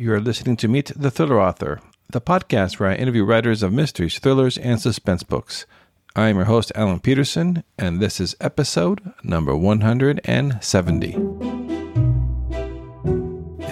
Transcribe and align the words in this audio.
You 0.00 0.12
are 0.12 0.20
listening 0.20 0.56
to 0.58 0.68
Meet 0.68 0.92
the 0.94 1.10
Thriller 1.10 1.40
Author, 1.40 1.80
the 2.08 2.20
podcast 2.20 2.78
where 2.78 2.88
I 2.88 2.94
interview 2.94 3.24
writers 3.24 3.64
of 3.64 3.72
mysteries, 3.72 4.16
thrillers, 4.20 4.56
and 4.56 4.80
suspense 4.80 5.24
books. 5.24 5.66
I 6.14 6.28
am 6.28 6.36
your 6.36 6.44
host, 6.44 6.70
Alan 6.76 7.00
Peterson, 7.00 7.64
and 7.76 7.98
this 7.98 8.20
is 8.20 8.36
episode 8.40 9.12
number 9.24 9.56
170. 9.56 11.14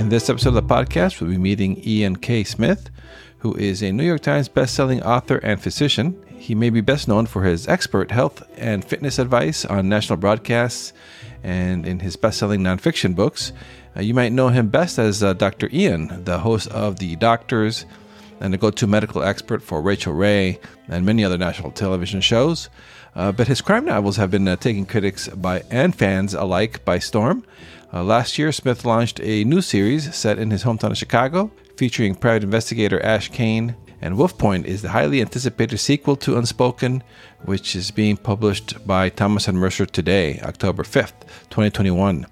In 0.01 0.09
this 0.09 0.29
episode 0.29 0.49
of 0.49 0.55
the 0.57 0.63
podcast, 0.65 1.21
we'll 1.21 1.31
be 1.31 1.39
meeting 1.39 1.81
Ian 1.87 2.17
K. 2.17 2.43
Smith, 2.43 2.91
who 3.39 3.55
is 3.55 3.81
a 3.81 3.93
New 3.93 4.03
York 4.03 4.23
Times 4.23 4.49
bestselling 4.49 5.05
author 5.05 5.37
and 5.45 5.63
physician. 5.63 6.21
He 6.37 6.57
may 6.57 6.71
be 6.71 6.81
best 6.81 7.07
known 7.07 7.27
for 7.27 7.45
his 7.45 7.69
expert 7.69 8.11
health 8.11 8.43
and 8.57 8.85
fitness 8.85 9.21
advice 9.21 9.65
on 9.65 9.89
national 9.89 10.17
broadcasts 10.17 10.93
and 11.45 11.87
in 11.87 12.01
his 12.01 12.17
bestselling 12.17 12.63
nonfiction 12.63 13.15
books. 13.15 13.53
Uh, 13.97 14.01
you 14.01 14.13
might 14.13 14.33
know 14.33 14.49
him 14.49 14.69
best 14.69 14.99
as 14.99 15.23
uh, 15.23 15.33
Dr. 15.33 15.71
Ian, 15.73 16.25
the 16.25 16.39
host 16.39 16.69
of 16.69 16.99
The 16.99 17.17
Doctors 17.17 17.87
and 18.41 18.55
a 18.55 18.59
go 18.59 18.71
to 18.71 18.87
medical 18.87 19.23
expert 19.23 19.63
for 19.63 19.81
Rachael 19.81 20.13
Ray 20.13 20.61
and 20.89 21.07
many 21.07 21.25
other 21.25 21.39
national 21.39 21.71
television 21.71 22.21
shows. 22.21 22.69
Uh, 23.15 23.33
but 23.33 23.49
his 23.49 23.63
crime 23.63 23.87
novels 23.87 24.17
have 24.17 24.31
been 24.31 24.47
uh, 24.47 24.57
taking 24.57 24.85
critics 24.85 25.29
by 25.29 25.63
and 25.71 25.95
fans 25.95 26.35
alike 26.35 26.85
by 26.85 26.99
storm. 26.99 27.45
Uh, 27.93 28.05
last 28.05 28.37
year, 28.37 28.53
Smith 28.53 28.85
launched 28.85 29.21
a 29.21 29.45
new 29.45 29.63
series 29.63 30.15
set 30.15 30.39
in 30.39 30.51
his 30.51 30.65
hometown 30.65 30.91
of 30.91 30.99
Chicago, 30.99 31.51
featuring 31.79 32.15
private 32.15 32.45
investigator 32.45 33.03
Ash 33.03 33.31
Kane. 33.31 33.75
And 34.03 34.19
Wolf 34.19 34.37
Point 34.37 34.67
is 34.67 34.83
the 34.83 34.91
highly 34.91 35.23
anticipated 35.23 35.79
sequel 35.79 36.17
to 36.17 36.37
Unspoken, 36.37 37.03
which 37.47 37.75
is 37.75 37.91
being 37.91 38.19
published 38.19 38.87
by 38.87 39.09
Thomas 39.09 39.49
and 39.49 39.59
Mercer 39.59 39.87
today, 39.87 40.39
October 40.43 40.83
5th, 40.83 41.23
2021. 41.49 42.27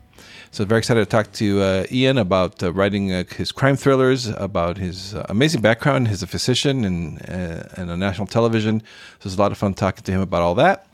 So 0.54 0.64
very 0.64 0.78
excited 0.78 1.00
to 1.00 1.06
talk 1.06 1.32
to 1.32 1.62
uh, 1.62 1.84
Ian 1.90 2.16
about 2.16 2.62
uh, 2.62 2.72
writing 2.72 3.12
uh, 3.12 3.24
his 3.24 3.50
crime 3.50 3.74
thrillers, 3.74 4.28
about 4.28 4.78
his 4.78 5.12
uh, 5.12 5.26
amazing 5.28 5.62
background. 5.62 6.06
He's 6.06 6.22
a 6.22 6.28
physician 6.28 6.84
and 6.84 7.20
uh, 7.28 7.64
and 7.76 7.90
on 7.90 7.98
national 7.98 8.28
television. 8.28 8.80
So 9.18 9.26
it's 9.26 9.34
a 9.34 9.40
lot 9.40 9.50
of 9.50 9.58
fun 9.58 9.74
talking 9.74 10.04
to 10.04 10.12
him 10.12 10.20
about 10.20 10.42
all 10.42 10.54
that. 10.54 10.86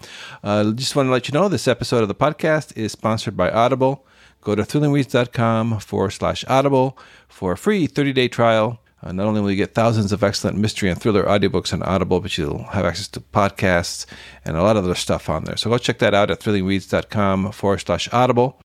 Uh, 0.43 0.73
just 0.73 0.97
want 0.97 1.09
to 1.09 1.11
let 1.11 1.29
you 1.29 1.34
know 1.34 1.51
this 1.51 1.69
episode 1.69 2.01
of 2.01 2.09
the 2.09 2.15
podcast 2.15 2.75
is 2.75 2.93
sponsored 2.93 3.37
by 3.37 3.51
Audible. 3.51 4.07
Go 4.41 4.55
to 4.55 4.62
thrillingreads.com 4.62 5.81
forward 5.81 6.12
slash 6.12 6.43
Audible 6.49 6.97
for 7.29 7.53
a 7.53 7.59
free 7.59 7.87
30 7.87 8.15
day 8.15 8.29
trial. 8.29 8.81
Uh, 9.03 9.12
not 9.12 9.27
only 9.27 9.43
will 9.43 9.51
you 9.51 9.56
get 9.59 9.75
thousands 9.75 10.11
of 10.11 10.25
excellent 10.25 10.56
mystery 10.56 10.89
and 10.89 10.99
thriller 10.99 11.25
audiobooks 11.25 11.75
on 11.75 11.83
Audible, 11.83 12.21
but 12.21 12.39
you'll 12.39 12.65
have 12.65 12.87
access 12.87 13.09
to 13.09 13.21
podcasts 13.21 14.06
and 14.43 14.56
a 14.56 14.62
lot 14.62 14.79
of 14.79 14.84
other 14.84 14.95
stuff 14.95 15.29
on 15.29 15.45
there. 15.45 15.59
So 15.59 15.69
go 15.69 15.77
check 15.77 15.99
that 15.99 16.15
out 16.15 16.31
at 16.31 16.41
thrillingreads.com 16.41 17.53
forward 17.53 17.81
slash 17.81 18.09
Audible. 18.11 18.59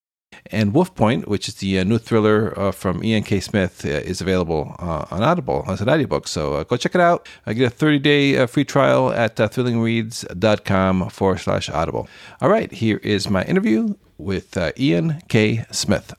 And 0.52 0.74
Wolf 0.74 0.94
Point, 0.96 1.28
which 1.28 1.48
is 1.48 1.56
the 1.56 1.80
uh, 1.80 1.84
new 1.84 1.98
thriller 1.98 2.58
uh, 2.58 2.72
from 2.72 3.04
Ian 3.04 3.24
K. 3.24 3.40
Smith, 3.40 3.86
uh, 3.86 3.90
is 3.90 4.22
available 4.22 4.76
uh, 4.80 5.06
on 5.12 5.24
Audible 5.24 5.66
as 5.68 5.82
an 5.82 5.90
audiobook. 5.90 6.28
So 6.28 6.54
uh, 6.54 6.64
go 6.64 6.78
check 6.78 6.96
it 6.96 7.02
out. 7.02 7.28
I 7.46 7.54
get 7.54 7.68
a 7.68 7.70
30 7.70 8.00
day 8.00 8.38
uh, 8.38 8.48
free 8.48 8.66
trial 8.66 9.12
at 9.12 9.36
thrillingreads.com 9.36 11.10
forward 11.10 11.40
slash 11.40 11.70
audible. 11.70 12.08
All 12.42 12.50
right, 12.50 12.72
here 12.72 12.98
is 12.98 13.30
my 13.30 13.44
interview 13.44 13.96
with 14.18 14.58
Ian 14.80 15.22
K. 15.28 15.66
Smith. 15.72 16.14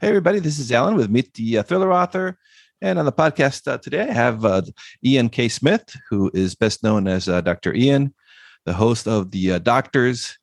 Hey, 0.00 0.08
everybody, 0.08 0.38
this 0.38 0.58
is 0.58 0.70
Alan 0.70 0.94
with 0.94 1.10
Meet 1.10 1.34
the 1.34 1.62
Thriller 1.62 1.92
Author. 1.92 2.38
And 2.80 2.98
on 2.98 3.04
the 3.04 3.12
podcast 3.12 3.80
today, 3.82 4.08
I 4.08 4.12
have 4.12 4.70
Ian 5.04 5.28
K. 5.28 5.48
Smith, 5.48 5.96
who 6.08 6.30
is 6.32 6.54
best 6.54 6.84
known 6.84 7.08
as 7.08 7.26
Dr. 7.26 7.74
Ian, 7.74 8.14
the 8.64 8.72
host 8.72 9.08
of 9.08 9.32
The 9.32 9.58
Doctors 9.58 10.37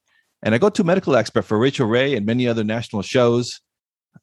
and 0.46 0.54
I 0.54 0.60
go 0.60 0.70
to 0.70 0.84
medical 0.84 1.16
expert 1.16 1.42
for 1.42 1.58
Rachael 1.58 1.88
Ray 1.88 2.16
and 2.16 2.24
many 2.24 2.48
other 2.48 2.64
national 2.64 3.02
shows. 3.02 3.60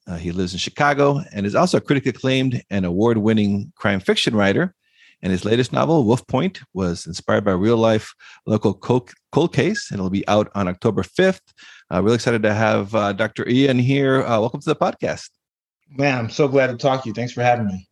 Uh, 0.07 0.15
he 0.15 0.31
lives 0.31 0.53
in 0.53 0.59
Chicago 0.59 1.21
and 1.33 1.45
is 1.45 1.53
also 1.53 1.77
a 1.77 1.81
critically 1.81 2.11
acclaimed 2.11 2.63
and 2.69 2.85
award 2.85 3.17
winning 3.17 3.73
crime 3.75 3.99
fiction 3.99 4.33
writer. 4.33 4.73
And 5.21 5.31
his 5.33 5.43
latest 5.43 5.73
novel, 5.73 6.05
Wolf 6.05 6.25
Point, 6.27 6.61
was 6.73 7.05
inspired 7.05 7.43
by 7.43 7.51
a 7.51 7.57
real 7.57 7.75
life 7.75 8.13
local 8.45 8.73
cold 8.73 9.53
case, 9.53 9.91
and 9.91 9.99
it'll 9.99 10.09
be 10.09 10.27
out 10.29 10.49
on 10.55 10.69
October 10.69 11.03
5th. 11.03 11.41
Uh, 11.93 12.01
really 12.01 12.15
excited 12.15 12.41
to 12.43 12.53
have 12.53 12.95
uh, 12.95 13.11
Dr. 13.11 13.47
Ian 13.47 13.77
here. 13.77 14.23
Uh, 14.23 14.39
welcome 14.39 14.61
to 14.61 14.69
the 14.69 14.75
podcast. 14.75 15.29
Man, 15.89 16.17
I'm 16.17 16.29
so 16.29 16.47
glad 16.47 16.67
to 16.67 16.77
talk 16.77 17.03
to 17.03 17.09
you. 17.09 17.13
Thanks 17.13 17.33
for 17.33 17.43
having 17.43 17.67
me. 17.67 17.87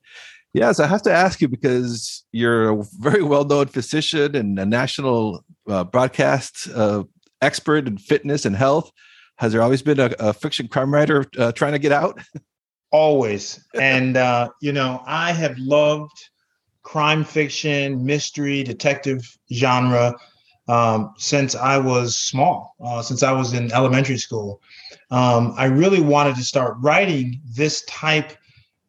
Yes, 0.53 0.79
I 0.79 0.88
have 0.88 1.01
to 1.03 1.11
ask 1.11 1.41
you 1.41 1.47
because 1.47 2.25
you're 2.31 2.79
a 2.79 2.83
very 3.00 3.23
well 3.23 3.44
known 3.44 3.67
physician 3.67 4.35
and 4.35 4.57
a 4.57 4.66
national 4.66 5.45
uh, 5.67 5.83
broadcast 5.85 6.69
uh, 6.73 7.03
expert 7.41 7.88
in 7.88 7.97
fitness 7.97 8.46
and 8.46 8.56
health. 8.56 8.91
Has 9.38 9.53
there 9.53 9.62
always 9.62 9.81
been 9.81 10.00
a, 10.00 10.13
a 10.19 10.34
fiction 10.34 10.68
crime 10.68 10.94
writer 10.94 11.25
uh, 11.38 11.52
trying 11.52 11.74
to 11.74 11.79
get 11.79 11.91
out? 11.91 12.22
Always. 12.91 13.66
and, 13.79 14.18
uh, 14.18 14.50
you 14.62 14.74
know, 14.74 15.02
I 15.06 15.31
have 15.31 15.57
loved 15.57 16.12
crime 16.84 17.24
fiction, 17.24 18.06
mystery, 18.06 18.63
detective 18.63 19.38
genre 19.53 20.13
um, 20.68 21.13
since 21.18 21.56
I 21.56 21.78
was 21.78 22.16
small, 22.16 22.75
uh, 22.84 23.01
since 23.01 23.24
I 23.24 23.31
was 23.31 23.53
in 23.53 23.72
elementary 23.72 24.18
school. 24.18 24.62
Um, 25.09 25.53
I 25.57 25.66
really 25.66 26.01
wanted 26.01 26.35
to 26.35 26.44
start 26.44 26.75
writing 26.80 27.41
this 27.46 27.84
type 27.85 28.34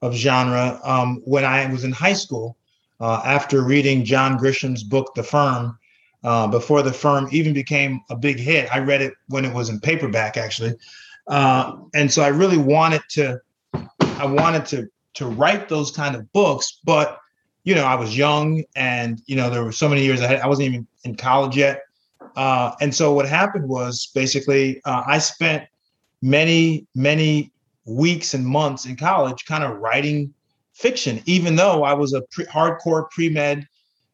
of 0.03 0.15
genre 0.15 0.81
um, 0.85 1.23
when 1.25 1.45
I 1.45 1.67
was 1.67 1.85
in 1.85 1.93
high 1.93 2.13
school 2.13 2.57
uh, 3.01 3.23
after 3.25 3.63
reading 3.63 4.05
John 4.05 4.37
Grisham's 4.37 4.83
book, 4.83 5.15
The 5.15 5.23
Firm 5.23 5.79
uh, 6.25 6.47
before 6.47 6.83
the 6.83 6.93
firm 6.93 7.29
even 7.33 7.53
became 7.53 8.01
a 8.11 8.17
big 8.17 8.39
hit. 8.39 8.73
I 8.75 8.79
read 8.79 9.03
it 9.03 9.15
when 9.29 9.45
it 9.45 9.53
was 9.53 9.69
in 9.69 9.81
paperback, 9.81 10.37
actually, 10.37 10.75
uh, 11.29 11.77
and 11.95 12.13
so 12.13 12.23
I 12.23 12.29
really 12.29 12.59
wanted 12.59 13.03
to. 13.11 13.41
I 14.01 14.27
wanted 14.27 14.67
to 14.67 14.89
to 15.15 15.27
write 15.27 15.69
those 15.69 15.91
kind 15.91 16.15
of 16.15 16.33
books, 16.33 16.81
but 16.85 17.19
you 17.65 17.75
know, 17.75 17.85
I 17.85 17.95
was 17.95 18.17
young, 18.17 18.63
and 18.77 19.21
you 19.27 19.37
know, 19.37 19.51
there 19.51 19.65
were 19.65 19.73
so 19.73 19.89
many 19.89 20.05
years 20.05 20.21
ahead. 20.21 20.41
I 20.41 20.47
wasn't 20.47 20.69
even 20.69 20.87
in 21.05 21.17
college 21.17 21.57
yet, 21.57 21.83
uh, 22.37 22.73
and 22.81 22.95
so 22.95 23.13
what 23.13 23.29
happened 23.29 23.69
was 23.69 24.11
basically 24.15 24.81
uh, 24.85 25.03
I 25.07 25.19
spent 25.19 25.65
many 26.23 26.87
many 26.95 27.53
weeks 27.85 28.35
and 28.35 28.47
months 28.47 28.87
in 28.87 28.97
college, 28.97 29.45
kind 29.45 29.65
of 29.65 29.79
writing 29.79 30.33
fiction, 30.73 31.21
even 31.27 31.57
though 31.57 31.85
I 31.85 31.95
was 31.95 32.13
a 32.13 32.23
pre- 32.31 32.47
hardcore 32.47 33.11
pre 33.11 33.29
med 33.29 33.67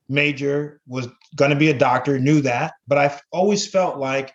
major, 0.08 0.80
was 0.86 1.08
going 1.36 1.50
to 1.50 1.56
be 1.56 1.70
a 1.70 1.78
doctor, 1.78 2.18
knew 2.18 2.40
that. 2.42 2.74
But 2.86 2.98
I've 2.98 3.20
always 3.32 3.66
felt 3.66 3.98
like, 3.98 4.34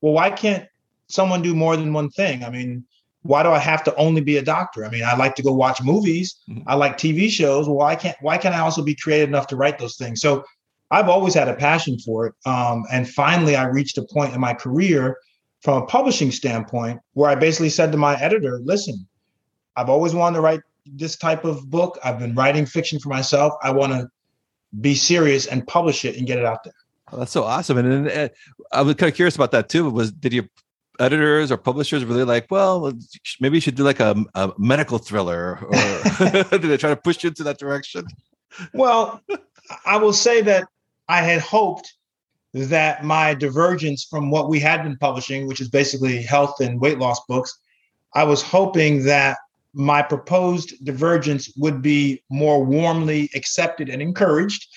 well, 0.00 0.12
why 0.12 0.30
can't 0.30 0.66
someone 1.08 1.42
do 1.42 1.54
more 1.54 1.76
than 1.76 1.92
one 1.92 2.10
thing? 2.10 2.44
I 2.44 2.50
mean, 2.50 2.84
why 3.22 3.42
do 3.42 3.50
I 3.50 3.58
have 3.58 3.82
to 3.84 3.94
only 3.96 4.20
be 4.20 4.36
a 4.36 4.42
doctor? 4.42 4.84
I 4.84 4.90
mean, 4.90 5.02
I 5.02 5.16
like 5.16 5.34
to 5.36 5.42
go 5.42 5.52
watch 5.52 5.82
movies. 5.82 6.36
Mm-hmm. 6.48 6.68
I 6.68 6.74
like 6.74 6.98
TV 6.98 7.30
shows. 7.30 7.66
Well, 7.66 7.76
why 7.76 7.96
can't 7.96 8.16
why 8.20 8.36
can't 8.36 8.54
I 8.54 8.60
also 8.60 8.82
be 8.82 8.94
creative 8.94 9.28
enough 9.28 9.46
to 9.48 9.56
write 9.56 9.78
those 9.78 9.96
things? 9.96 10.20
So 10.20 10.44
I've 10.90 11.08
always 11.08 11.34
had 11.34 11.48
a 11.48 11.54
passion 11.54 11.98
for 11.98 12.26
it. 12.26 12.34
Um, 12.46 12.84
and 12.92 13.08
finally, 13.08 13.56
I 13.56 13.64
reached 13.64 13.96
a 13.96 14.02
point 14.02 14.34
in 14.34 14.40
my 14.40 14.52
career 14.52 15.16
from 15.62 15.82
a 15.82 15.86
publishing 15.86 16.30
standpoint 16.30 17.00
where 17.14 17.30
I 17.30 17.34
basically 17.34 17.70
said 17.70 17.90
to 17.92 17.98
my 17.98 18.20
editor, 18.20 18.60
listen, 18.62 19.06
I've 19.76 19.88
always 19.88 20.14
wanted 20.14 20.36
to 20.36 20.42
write 20.42 20.60
this 20.84 21.16
type 21.16 21.44
of 21.44 21.70
book. 21.70 21.98
I've 22.04 22.18
been 22.18 22.34
writing 22.34 22.66
fiction 22.66 22.98
for 22.98 23.08
myself. 23.08 23.54
I 23.62 23.70
want 23.70 23.92
to 23.92 24.08
be 24.80 24.94
serious 24.94 25.46
and 25.46 25.66
publish 25.66 26.04
it 26.04 26.16
and 26.16 26.26
get 26.26 26.38
it 26.38 26.44
out 26.44 26.64
there. 26.64 26.74
Oh, 27.12 27.18
that's 27.18 27.32
so 27.32 27.44
awesome. 27.44 27.78
And, 27.78 27.92
and, 27.92 28.08
and 28.08 28.30
uh, 28.30 28.34
I 28.72 28.82
was 28.82 28.94
kind 28.94 29.10
of 29.10 29.16
curious 29.16 29.36
about 29.36 29.52
that 29.52 29.68
too. 29.68 29.88
Was 29.90 30.12
did 30.12 30.32
your 30.32 30.44
editors 31.00 31.50
or 31.50 31.56
publishers 31.56 32.04
really 32.04 32.24
like, 32.24 32.46
well, 32.50 32.92
maybe 33.40 33.56
you 33.56 33.60
should 33.60 33.74
do 33.74 33.84
like 33.84 34.00
a, 34.00 34.16
a 34.34 34.52
medical 34.58 34.98
thriller, 34.98 35.58
or 35.60 35.72
did 36.30 36.62
they 36.62 36.76
try 36.76 36.90
to 36.90 36.96
push 36.96 37.22
you 37.22 37.28
into 37.28 37.44
that 37.44 37.58
direction? 37.58 38.06
Well, 38.72 39.20
I 39.84 39.96
will 39.96 40.12
say 40.12 40.40
that 40.42 40.68
I 41.08 41.20
had 41.22 41.40
hoped 41.40 41.94
that 42.52 43.04
my 43.04 43.34
divergence 43.34 44.04
from 44.04 44.30
what 44.30 44.48
we 44.48 44.60
had 44.60 44.82
been 44.84 44.96
publishing, 44.96 45.48
which 45.48 45.60
is 45.60 45.68
basically 45.68 46.22
health 46.22 46.60
and 46.60 46.80
weight 46.80 46.98
loss 46.98 47.20
books, 47.26 47.58
I 48.14 48.24
was 48.24 48.42
hoping 48.42 49.04
that 49.04 49.38
my 49.74 50.00
proposed 50.02 50.72
divergence 50.84 51.52
would 51.56 51.82
be 51.82 52.22
more 52.30 52.64
warmly 52.64 53.28
accepted 53.34 53.88
and 53.88 54.00
encouraged 54.00 54.68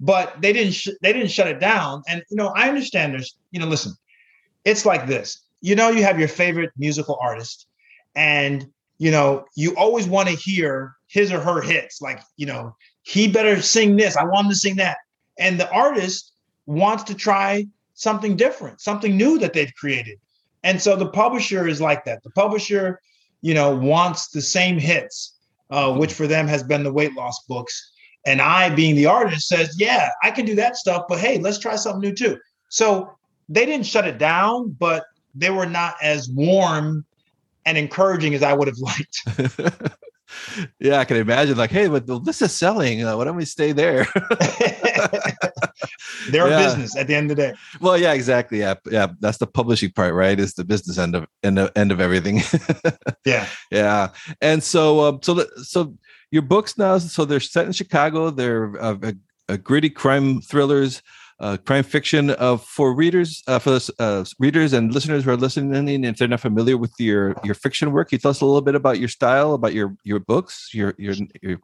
but 0.00 0.40
they 0.40 0.52
didn't 0.52 0.74
sh- 0.74 0.88
they 1.00 1.12
didn't 1.12 1.30
shut 1.30 1.46
it 1.46 1.60
down. 1.60 2.02
And 2.08 2.22
you 2.30 2.36
know 2.36 2.48
i 2.48 2.68
understand 2.68 3.14
there's 3.14 3.36
you 3.50 3.60
know 3.60 3.66
listen 3.66 3.94
it's 4.64 4.86
like 4.86 5.06
this. 5.06 5.42
You 5.60 5.74
know 5.76 5.90
you 5.90 6.02
have 6.02 6.18
your 6.18 6.28
favorite 6.28 6.70
musical 6.76 7.18
artist 7.20 7.66
and 8.14 8.66
you 8.98 9.10
know 9.10 9.44
you 9.56 9.74
always 9.76 10.06
want 10.06 10.28
to 10.28 10.34
hear 10.34 10.94
his 11.06 11.32
or 11.32 11.40
her 11.40 11.60
hits. 11.60 12.00
Like 12.00 12.20
you 12.36 12.46
know 12.46 12.76
he 13.02 13.28
better 13.28 13.60
sing 13.60 13.96
this 13.96 14.16
i 14.16 14.24
want 14.24 14.46
him 14.46 14.50
to 14.50 14.56
sing 14.56 14.76
that. 14.76 14.98
And 15.38 15.58
the 15.58 15.70
artist 15.70 16.32
wants 16.66 17.04
to 17.04 17.14
try 17.14 17.66
something 17.94 18.36
different 18.36 18.80
something 18.80 19.16
new 19.16 19.38
that 19.38 19.52
they've 19.52 19.74
created. 19.74 20.18
And 20.62 20.80
so 20.80 20.96
the 20.96 21.08
publisher 21.08 21.68
is 21.68 21.80
like 21.80 22.04
that. 22.06 22.22
The 22.22 22.30
publisher 22.30 23.00
you 23.44 23.52
know, 23.52 23.76
wants 23.76 24.28
the 24.28 24.40
same 24.40 24.78
hits, 24.78 25.36
uh, 25.68 25.94
which 25.94 26.14
for 26.14 26.26
them 26.26 26.48
has 26.48 26.62
been 26.62 26.82
the 26.82 26.90
weight 26.90 27.12
loss 27.12 27.44
books. 27.46 27.92
And 28.24 28.40
I, 28.40 28.74
being 28.74 28.96
the 28.96 29.04
artist, 29.04 29.48
says, 29.48 29.76
yeah, 29.78 30.08
I 30.22 30.30
can 30.30 30.46
do 30.46 30.54
that 30.54 30.76
stuff, 30.76 31.04
but 31.10 31.18
hey, 31.18 31.36
let's 31.36 31.58
try 31.58 31.76
something 31.76 32.00
new 32.00 32.14
too. 32.14 32.38
So 32.70 33.14
they 33.50 33.66
didn't 33.66 33.84
shut 33.84 34.08
it 34.08 34.16
down, 34.16 34.74
but 34.80 35.04
they 35.34 35.50
were 35.50 35.66
not 35.66 35.96
as 36.00 36.30
warm 36.30 37.04
and 37.66 37.76
encouraging 37.76 38.32
as 38.32 38.42
I 38.42 38.54
would 38.54 38.66
have 38.66 38.78
liked. 38.78 39.92
yeah, 40.78 40.98
I 40.98 41.04
can 41.04 41.16
imagine. 41.16 41.56
Like, 41.56 41.70
hey, 41.70 41.88
but 41.88 42.06
this 42.24 42.42
is 42.42 42.52
selling. 42.52 43.04
Uh, 43.04 43.16
why 43.16 43.24
don't 43.24 43.36
we 43.36 43.44
stay 43.44 43.72
there? 43.72 44.06
They're 46.30 46.48
yeah. 46.48 46.60
a 46.60 46.64
business 46.64 46.96
at 46.96 47.06
the 47.06 47.14
end 47.14 47.30
of 47.30 47.36
the 47.36 47.42
day. 47.42 47.54
Well, 47.80 47.98
yeah, 47.98 48.12
exactly. 48.12 48.60
Yeah, 48.60 48.74
yeah. 48.90 49.08
That's 49.20 49.38
the 49.38 49.46
publishing 49.46 49.92
part, 49.92 50.14
right? 50.14 50.38
Is 50.38 50.54
the 50.54 50.64
business 50.64 50.98
end 50.98 51.14
of 51.14 51.26
end 51.42 51.58
of, 51.58 51.70
end 51.76 51.92
of 51.92 52.00
everything. 52.00 52.42
yeah, 53.26 53.46
yeah. 53.70 54.08
And 54.40 54.62
so, 54.62 55.00
uh, 55.00 55.18
so 55.22 55.44
so 55.56 55.96
your 56.30 56.42
books 56.42 56.78
now. 56.78 56.98
So 56.98 57.24
they're 57.24 57.40
set 57.40 57.66
in 57.66 57.72
Chicago. 57.72 58.30
They're 58.30 58.80
uh, 58.80 58.96
a, 59.02 59.14
a 59.48 59.58
gritty 59.58 59.90
crime 59.90 60.40
thrillers 60.40 61.02
uh, 61.40 61.56
crime 61.58 61.82
fiction 61.82 62.30
uh, 62.30 62.56
for 62.56 62.94
readers 62.94 63.42
uh, 63.46 63.58
for 63.58 63.78
uh, 63.98 64.24
readers 64.38 64.72
and 64.72 64.92
listeners 64.92 65.24
who 65.24 65.30
are 65.30 65.36
listening 65.36 66.04
if 66.04 66.16
they're 66.16 66.28
not 66.28 66.40
familiar 66.40 66.76
with 66.76 66.92
your 66.98 67.34
your 67.42 67.54
fiction 67.54 67.92
work 67.92 68.12
you 68.12 68.18
tell 68.18 68.30
us 68.30 68.40
a 68.40 68.46
little 68.46 68.62
bit 68.62 68.74
about 68.74 68.98
your 68.98 69.08
style 69.08 69.54
about 69.54 69.74
your 69.74 69.96
your 70.04 70.20
books 70.20 70.70
your 70.72 70.94
your, 70.98 71.14
your... 71.42 71.58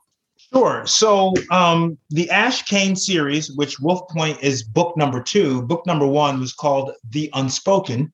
sure. 0.53 0.85
So 0.87 1.35
um, 1.51 1.99
the 2.11 2.29
Ash 2.31 2.63
Kane 2.63 2.97
series 2.97 3.53
which 3.53 3.79
wolf 3.81 4.09
point 4.11 4.43
is 4.43 4.63
book 4.63 4.97
number 4.97 5.23
two 5.23 5.63
book 5.63 5.87
number 5.87 6.07
one 6.07 6.41
was 6.41 6.53
called 6.53 6.93
the 7.09 7.31
unspoken. 7.35 8.13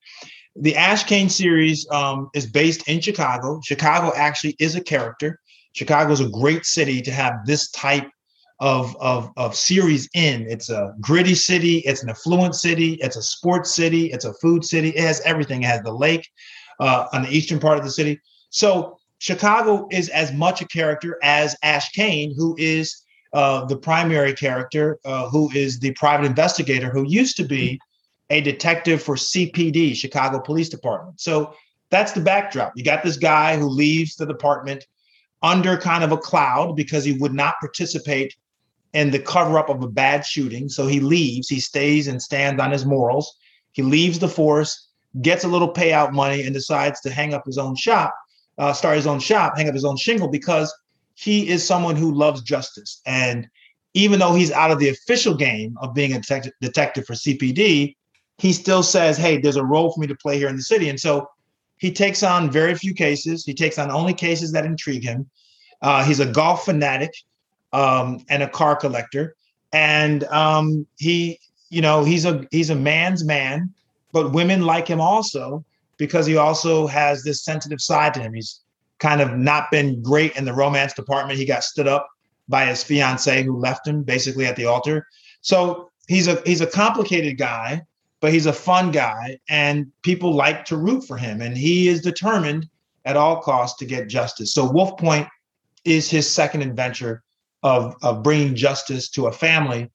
The 0.58 0.76
Ash 0.76 1.04
Kane 1.04 1.28
series 1.28 1.86
um, 1.90 2.30
is 2.34 2.46
based 2.46 2.86
in 2.88 3.00
chicago. 3.00 3.60
Chicago 3.64 4.12
actually 4.16 4.56
is 4.58 4.74
a 4.74 4.80
character. 4.80 5.40
Chicago 5.72 6.12
is 6.12 6.20
a 6.20 6.28
great 6.28 6.64
city 6.64 7.02
to 7.02 7.10
have 7.10 7.34
this 7.44 7.70
type 7.70 8.08
of, 8.58 8.96
of, 9.00 9.30
of 9.36 9.54
series 9.54 10.08
in. 10.14 10.46
It's 10.48 10.70
a 10.70 10.94
gritty 11.00 11.34
city, 11.34 11.78
it's 11.78 12.02
an 12.02 12.08
affluent 12.08 12.54
city, 12.54 12.94
it's 13.00 13.16
a 13.16 13.22
sports 13.22 13.74
city, 13.74 14.06
it's 14.12 14.24
a 14.24 14.32
food 14.34 14.64
city. 14.64 14.90
It 14.90 15.00
has 15.00 15.20
everything. 15.22 15.62
It 15.62 15.66
has 15.66 15.82
the 15.82 15.92
lake 15.92 16.28
uh, 16.80 17.06
on 17.12 17.22
the 17.22 17.30
eastern 17.30 17.58
part 17.58 17.78
of 17.78 17.84
the 17.84 17.90
city. 17.90 18.20
So 18.50 18.98
Chicago 19.18 19.88
is 19.90 20.08
as 20.08 20.32
much 20.32 20.60
a 20.60 20.68
character 20.68 21.18
as 21.22 21.56
Ash 21.62 21.90
Kane, 21.90 22.34
who 22.36 22.54
is 22.58 23.02
uh, 23.32 23.64
the 23.64 23.76
primary 23.76 24.32
character, 24.32 24.98
uh, 25.04 25.28
who 25.28 25.50
is 25.52 25.78
the 25.78 25.92
private 25.92 26.26
investigator, 26.26 26.90
who 26.90 27.06
used 27.06 27.36
to 27.36 27.44
be 27.44 27.78
a 28.30 28.40
detective 28.40 29.02
for 29.02 29.14
CPD, 29.14 29.94
Chicago 29.94 30.40
Police 30.40 30.68
Department. 30.68 31.20
So 31.20 31.54
that's 31.90 32.12
the 32.12 32.20
backdrop. 32.20 32.72
You 32.76 32.84
got 32.84 33.04
this 33.04 33.16
guy 33.16 33.56
who 33.56 33.66
leaves 33.68 34.16
the 34.16 34.26
department 34.26 34.84
under 35.42 35.76
kind 35.76 36.02
of 36.02 36.12
a 36.12 36.16
cloud 36.16 36.76
because 36.76 37.04
he 37.04 37.12
would 37.12 37.34
not 37.34 37.60
participate 37.60 38.34
in 38.92 39.10
the 39.10 39.18
cover 39.18 39.58
up 39.58 39.68
of 39.68 39.82
a 39.82 39.88
bad 39.88 40.24
shooting. 40.24 40.68
So 40.68 40.86
he 40.86 41.00
leaves, 41.00 41.48
he 41.48 41.60
stays 41.60 42.08
and 42.08 42.20
stands 42.20 42.60
on 42.60 42.70
his 42.70 42.86
morals. 42.86 43.36
He 43.72 43.82
leaves 43.82 44.18
the 44.18 44.28
force, 44.28 44.88
gets 45.20 45.44
a 45.44 45.48
little 45.48 45.72
payout 45.72 46.12
money, 46.12 46.42
and 46.42 46.54
decides 46.54 47.00
to 47.02 47.10
hang 47.10 47.34
up 47.34 47.44
his 47.44 47.58
own 47.58 47.76
shop, 47.76 48.14
uh, 48.58 48.72
start 48.72 48.96
his 48.96 49.06
own 49.06 49.20
shop, 49.20 49.56
hang 49.56 49.68
up 49.68 49.74
his 49.74 49.84
own 49.84 49.96
shingle 49.96 50.28
because 50.28 50.74
he 51.14 51.48
is 51.48 51.66
someone 51.66 51.96
who 51.96 52.12
loves 52.12 52.42
justice. 52.42 53.00
And 53.06 53.48
even 53.94 54.18
though 54.18 54.34
he's 54.34 54.52
out 54.52 54.70
of 54.70 54.78
the 54.78 54.88
official 54.88 55.34
game 55.34 55.76
of 55.80 55.94
being 55.94 56.12
a 56.12 56.20
detective, 56.20 56.52
detective 56.60 57.06
for 57.06 57.14
CPD, 57.14 57.96
he 58.38 58.52
still 58.52 58.82
says, 58.82 59.16
Hey, 59.16 59.38
there's 59.38 59.56
a 59.56 59.64
role 59.64 59.92
for 59.92 60.00
me 60.00 60.06
to 60.06 60.14
play 60.14 60.38
here 60.38 60.48
in 60.48 60.56
the 60.56 60.62
city. 60.62 60.88
And 60.88 61.00
so 61.00 61.28
he 61.78 61.92
takes 61.92 62.22
on 62.22 62.50
very 62.50 62.74
few 62.74 62.94
cases. 62.94 63.44
He 63.44 63.54
takes 63.54 63.78
on 63.78 63.90
only 63.90 64.14
cases 64.14 64.52
that 64.52 64.66
intrigue 64.66 65.02
him. 65.04 65.28
Uh, 65.82 66.04
he's 66.04 66.20
a 66.20 66.26
golf 66.26 66.64
fanatic 66.64 67.12
um, 67.72 68.24
and 68.28 68.42
a 68.42 68.48
car 68.48 68.76
collector. 68.76 69.36
And 69.72 70.24
um, 70.24 70.86
he, 70.98 71.38
you 71.70 71.82
know, 71.82 72.04
he's 72.04 72.24
a 72.24 72.46
he's 72.50 72.70
a 72.70 72.74
man's 72.74 73.24
man, 73.24 73.72
but 74.12 74.32
women 74.32 74.62
like 74.62 74.88
him 74.88 75.00
also 75.00 75.64
because 75.98 76.26
he 76.26 76.36
also 76.36 76.86
has 76.86 77.22
this 77.22 77.44
sensitive 77.44 77.80
side 77.80 78.14
to 78.14 78.20
him. 78.20 78.34
He's 78.34 78.60
kind 78.98 79.20
of 79.20 79.36
not 79.36 79.70
been 79.70 80.02
great 80.02 80.36
in 80.36 80.44
the 80.44 80.52
romance 80.52 80.94
department. 80.94 81.38
He 81.38 81.44
got 81.44 81.64
stood 81.64 81.88
up 81.88 82.08
by 82.48 82.66
his 82.66 82.82
fiance 82.82 83.42
who 83.42 83.56
left 83.56 83.86
him 83.86 84.02
basically 84.02 84.46
at 84.46 84.56
the 84.56 84.66
altar. 84.66 85.06
So 85.40 85.90
he's 86.08 86.28
a 86.28 86.40
he's 86.46 86.60
a 86.60 86.66
complicated 86.66 87.38
guy, 87.38 87.82
but 88.20 88.32
he's 88.32 88.46
a 88.46 88.52
fun 88.52 88.90
guy, 88.90 89.38
and 89.48 89.90
people 90.02 90.32
like 90.32 90.64
to 90.66 90.76
root 90.76 91.02
for 91.04 91.16
him. 91.16 91.42
And 91.42 91.56
he 91.56 91.88
is 91.88 92.00
determined 92.00 92.68
at 93.04 93.16
all 93.16 93.40
costs 93.40 93.78
to 93.78 93.84
get 93.84 94.08
justice. 94.08 94.52
So 94.52 94.70
Wolf 94.70 94.96
Point 94.98 95.28
is 95.84 96.10
his 96.10 96.28
second 96.28 96.62
adventure 96.62 97.22
of, 97.66 97.96
of 98.02 98.22
bringing 98.22 98.54
justice 98.54 99.08
to 99.10 99.26
a 99.26 99.32
family 99.32 99.90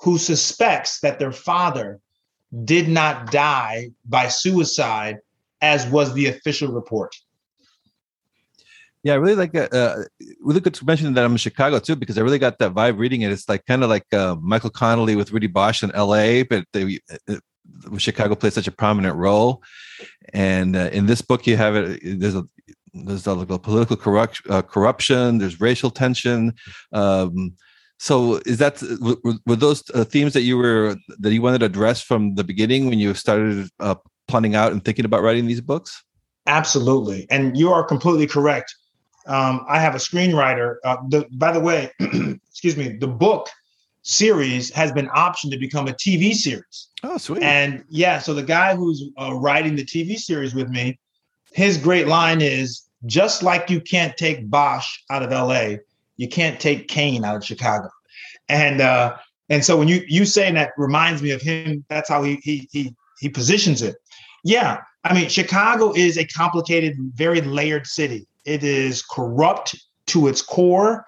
who 0.00 0.18
suspects 0.18 0.98
that 1.00 1.20
their 1.20 1.30
father 1.30 2.00
did 2.64 2.88
not 2.88 3.30
die 3.30 3.92
by 4.04 4.26
suicide, 4.26 5.18
as 5.60 5.86
was 5.86 6.12
the 6.14 6.26
official 6.26 6.72
report. 6.72 7.14
Yeah, 9.04 9.12
I 9.12 9.16
really 9.16 9.36
like 9.36 9.52
that. 9.52 9.72
Uh, 9.72 10.02
really 10.40 10.60
good 10.60 10.74
to 10.74 10.84
mention 10.84 11.14
that 11.14 11.24
I'm 11.24 11.32
in 11.32 11.36
Chicago 11.36 11.78
too, 11.78 11.94
because 11.94 12.18
I 12.18 12.22
really 12.22 12.40
got 12.40 12.58
that 12.58 12.74
vibe 12.74 12.98
reading 12.98 13.22
it. 13.22 13.30
It's 13.30 13.48
like 13.48 13.64
kind 13.66 13.84
of 13.84 13.88
like 13.88 14.12
uh, 14.12 14.36
Michael 14.40 14.70
Connelly 14.70 15.14
with 15.14 15.32
Rudy 15.32 15.46
Bosch 15.46 15.84
in 15.84 15.92
L.A., 15.92 16.42
but 16.42 16.64
they, 16.72 16.98
uh, 17.28 17.36
Chicago 17.98 18.34
plays 18.34 18.54
such 18.54 18.66
a 18.66 18.72
prominent 18.72 19.16
role. 19.16 19.62
And 20.32 20.74
uh, 20.74 20.90
in 20.92 21.06
this 21.06 21.22
book, 21.22 21.46
you 21.46 21.56
have 21.56 21.76
it. 21.76 22.00
There's 22.02 22.34
a 22.34 22.44
there's 22.94 23.22
political 23.22 23.96
corrupt, 23.96 24.42
uh, 24.50 24.62
corruption. 24.62 25.38
There's 25.38 25.60
racial 25.60 25.90
tension. 25.90 26.54
Um, 26.92 27.54
so, 27.98 28.40
is 28.46 28.58
that 28.58 28.82
were, 29.00 29.34
were 29.46 29.56
those 29.56 29.82
uh, 29.94 30.04
themes 30.04 30.32
that 30.32 30.42
you 30.42 30.58
were 30.58 30.96
that 31.20 31.32
you 31.32 31.40
wanted 31.40 31.58
to 31.58 31.66
address 31.66 32.02
from 32.02 32.34
the 32.34 32.44
beginning 32.44 32.88
when 32.88 32.98
you 32.98 33.14
started 33.14 33.68
uh, 33.80 33.94
planning 34.28 34.54
out 34.54 34.72
and 34.72 34.84
thinking 34.84 35.04
about 35.04 35.22
writing 35.22 35.46
these 35.46 35.60
books? 35.60 36.02
Absolutely, 36.46 37.26
and 37.30 37.56
you 37.56 37.72
are 37.72 37.84
completely 37.84 38.26
correct. 38.26 38.74
Um, 39.26 39.64
I 39.68 39.78
have 39.78 39.94
a 39.94 39.98
screenwriter. 39.98 40.76
Uh, 40.84 40.96
the, 41.08 41.26
by 41.34 41.52
the 41.52 41.60
way, 41.60 41.92
excuse 42.00 42.76
me, 42.76 42.96
the 42.96 43.06
book 43.06 43.48
series 44.02 44.72
has 44.72 44.90
been 44.90 45.06
optioned 45.10 45.52
to 45.52 45.58
become 45.58 45.86
a 45.86 45.92
TV 45.92 46.34
series. 46.34 46.88
Oh, 47.04 47.18
sweet! 47.18 47.44
And 47.44 47.84
yeah, 47.88 48.18
so 48.18 48.34
the 48.34 48.42
guy 48.42 48.74
who's 48.74 49.04
uh, 49.16 49.32
writing 49.34 49.76
the 49.76 49.84
TV 49.84 50.18
series 50.18 50.54
with 50.54 50.68
me 50.68 50.98
his 51.54 51.76
great 51.76 52.06
line 52.06 52.40
is 52.40 52.82
just 53.06 53.42
like 53.42 53.70
you 53.70 53.80
can't 53.80 54.16
take 54.16 54.48
Bosch 54.48 54.98
out 55.10 55.22
of 55.22 55.30
LA, 55.30 55.76
you 56.16 56.28
can't 56.28 56.60
take 56.60 56.88
Kane 56.88 57.24
out 57.24 57.36
of 57.36 57.44
Chicago. 57.44 57.88
And 58.48 58.80
uh, 58.80 59.16
and 59.48 59.64
so 59.64 59.76
when 59.76 59.88
you 59.88 60.02
you 60.06 60.24
saying 60.24 60.54
that 60.54 60.70
reminds 60.76 61.22
me 61.22 61.30
of 61.30 61.42
him, 61.42 61.84
that's 61.88 62.08
how 62.08 62.22
he 62.22 62.36
he 62.42 62.68
he 62.72 62.94
he 63.18 63.28
positions 63.28 63.82
it. 63.82 63.96
Yeah, 64.44 64.78
I 65.04 65.14
mean 65.14 65.28
Chicago 65.28 65.92
is 65.92 66.18
a 66.18 66.26
complicated, 66.26 66.96
very 67.14 67.40
layered 67.40 67.86
city. 67.86 68.26
It 68.44 68.64
is 68.64 69.02
corrupt 69.02 69.76
to 70.08 70.28
its 70.28 70.42
core. 70.42 71.04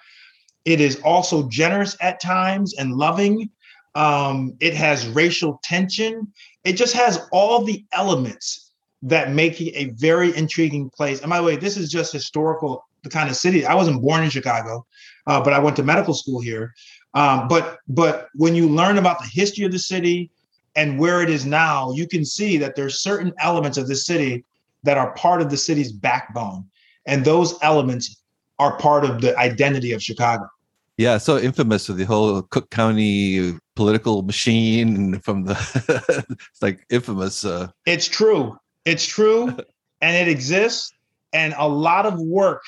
It 0.64 0.81
is 0.81 1.00
also 1.05 1.49
generous 1.49 1.96
at 2.01 2.20
times 2.20 2.74
and 2.74 2.94
loving. 2.94 3.51
Um, 3.94 4.56
it 4.60 4.74
has 4.74 5.06
racial 5.08 5.60
tension. 5.63 6.32
It 6.65 6.72
just 6.72 6.94
has 6.94 7.29
all 7.31 7.65
the 7.65 7.84
elements 7.93 8.72
that 9.05 9.31
make 9.31 9.61
it 9.61 9.75
a 9.77 9.91
very 9.93 10.34
intriguing 10.37 10.91
place. 10.91 11.20
And 11.20 11.31
by 11.31 11.37
the 11.37 11.44
way, 11.44 11.56
this 11.56 11.77
is 11.77 11.91
just 11.91 12.13
historical, 12.13 12.84
the 13.03 13.11
kind 13.11 13.29
of 13.29 13.37
city. 13.37 13.65
I 13.65 13.75
wasn't 13.75 14.03
born 14.03 14.25
in 14.25 14.31
Chicago, 14.31 14.84
uh, 15.27 15.43
but 15.43 15.53
I 15.53 15.58
went 15.58 15.77
to 15.77 15.82
medical 15.82 16.15
school 16.15 16.41
here. 16.41 16.75
Um, 17.13 17.46
but 17.46 17.79
but 17.87 18.29
when 18.34 18.55
you 18.55 18.69
learn 18.69 18.99
about 18.99 19.20
the 19.20 19.29
history 19.31 19.65
of 19.65 19.73
the 19.73 19.79
city 19.79 20.31
and 20.75 20.99
where 20.99 21.23
it 21.23 21.31
is 21.31 21.44
now, 21.44 21.93
you 21.93 22.08
can 22.08 22.25
see 22.25 22.56
that 22.56 22.75
there's 22.75 23.01
certain 23.01 23.32
elements 23.39 23.79
of 23.79 23.87
the 23.87 23.94
city 23.94 24.44
that 24.82 24.96
are 24.96 25.13
part 25.15 25.41
of 25.41 25.51
the 25.51 25.56
city's 25.56 25.93
backbone, 25.93 26.65
and 27.06 27.25
those 27.25 27.55
elements 27.63 28.23
are 28.58 28.77
part 28.79 29.05
of 29.05 29.20
the 29.20 29.37
identity 29.39 29.93
of 29.93 30.03
Chicago. 30.03 30.49
Yeah, 30.96 31.19
so 31.19 31.39
infamous 31.39 31.89
with 31.89 31.99
the 31.99 32.05
whole 32.05 32.43
Cook 32.43 32.70
County 32.70 33.58
political 33.77 34.23
machine 34.23 35.19
from 35.20 35.44
the 35.44 36.25
it's 36.51 36.63
like 36.63 36.87
infamous. 36.89 37.44
Uh... 37.44 37.69
It's 37.84 38.08
true. 38.08 38.56
It's 38.84 39.06
true 39.06 39.56
and 40.00 40.17
it 40.17 40.29
exists. 40.29 40.93
And 41.32 41.55
a 41.58 41.69
lot 41.69 42.06
of 42.06 42.19
work 42.20 42.62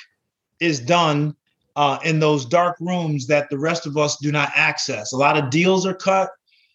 is 0.60 0.80
done 0.80 1.36
uh, 1.76 1.98
in 2.04 2.18
those 2.18 2.44
dark 2.44 2.76
rooms 2.80 3.26
that 3.26 3.50
the 3.50 3.58
rest 3.58 3.86
of 3.86 3.96
us 3.96 4.16
do 4.16 4.32
not 4.32 4.50
access. 4.54 5.12
A 5.12 5.16
lot 5.16 5.36
of 5.36 5.50
deals 5.50 5.86
are 5.86 5.94
cut, 5.94 6.30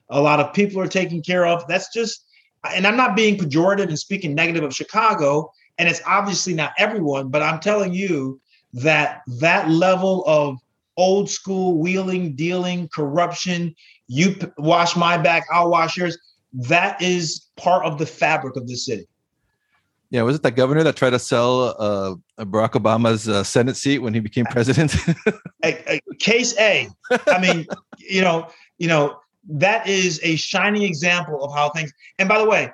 a 0.10 0.22
lot 0.22 0.40
of 0.40 0.54
people 0.54 0.80
are 0.80 0.88
taken 0.88 1.22
care 1.22 1.46
of. 1.46 1.68
That's 1.68 1.92
just, 1.92 2.26
and 2.72 2.86
I'm 2.86 2.98
not 2.98 3.16
being 3.16 3.38
pejorative 3.38 3.88
and 3.88 3.98
speaking 3.98 4.36
negative 4.36 4.64
of 4.64 4.76
Chicago. 4.76 5.52
And 5.80 5.90
it's 5.90 6.02
obviously 6.06 6.54
not 6.54 6.74
everyone, 6.78 7.30
but 7.30 7.42
I'm 7.42 7.60
telling 7.60 7.94
you 7.94 8.40
that 8.74 9.22
that 9.40 9.70
level 9.70 10.24
of 10.28 10.58
old 10.98 11.30
school 11.30 11.80
wheeling, 11.80 12.36
dealing, 12.36 12.88
corruption, 12.90 13.74
you 14.08 14.36
wash 14.58 14.96
my 14.96 15.18
back, 15.18 15.46
I'll 15.52 15.72
wash 15.72 15.98
yours, 15.98 16.18
that 16.54 17.02
is 17.02 17.48
part 17.56 17.86
of 17.86 17.98
the 17.98 18.06
fabric 18.06 18.56
of 18.56 18.68
the 18.68 18.76
city. 18.76 19.08
Yeah, 20.12 20.24
was 20.24 20.36
it 20.36 20.44
that 20.44 20.58
governor 20.58 20.84
that 20.84 20.98
tried 20.98 21.12
to 21.12 21.20
sell 21.20 21.74
uh, 21.80 22.16
Barack 22.44 22.72
Obama's 22.72 23.30
uh, 23.30 23.46
Senate 23.46 23.78
seat 23.78 24.00
when 24.00 24.14
he 24.14 24.20
became 24.20 24.46
president? 24.46 24.94
a, 25.64 25.96
a 25.96 26.02
case 26.20 26.54
A. 26.60 26.90
I 27.28 27.40
mean, 27.40 27.66
you 27.98 28.22
know, 28.22 28.50
you 28.78 28.90
know 28.90 29.22
that 29.48 29.88
is 29.88 30.20
a 30.22 30.36
shining 30.36 30.84
example 30.84 31.42
of 31.42 31.54
how 31.54 31.70
things. 31.70 31.94
And 32.20 32.28
by 32.28 32.40
the 32.40 32.46
way, 32.50 32.72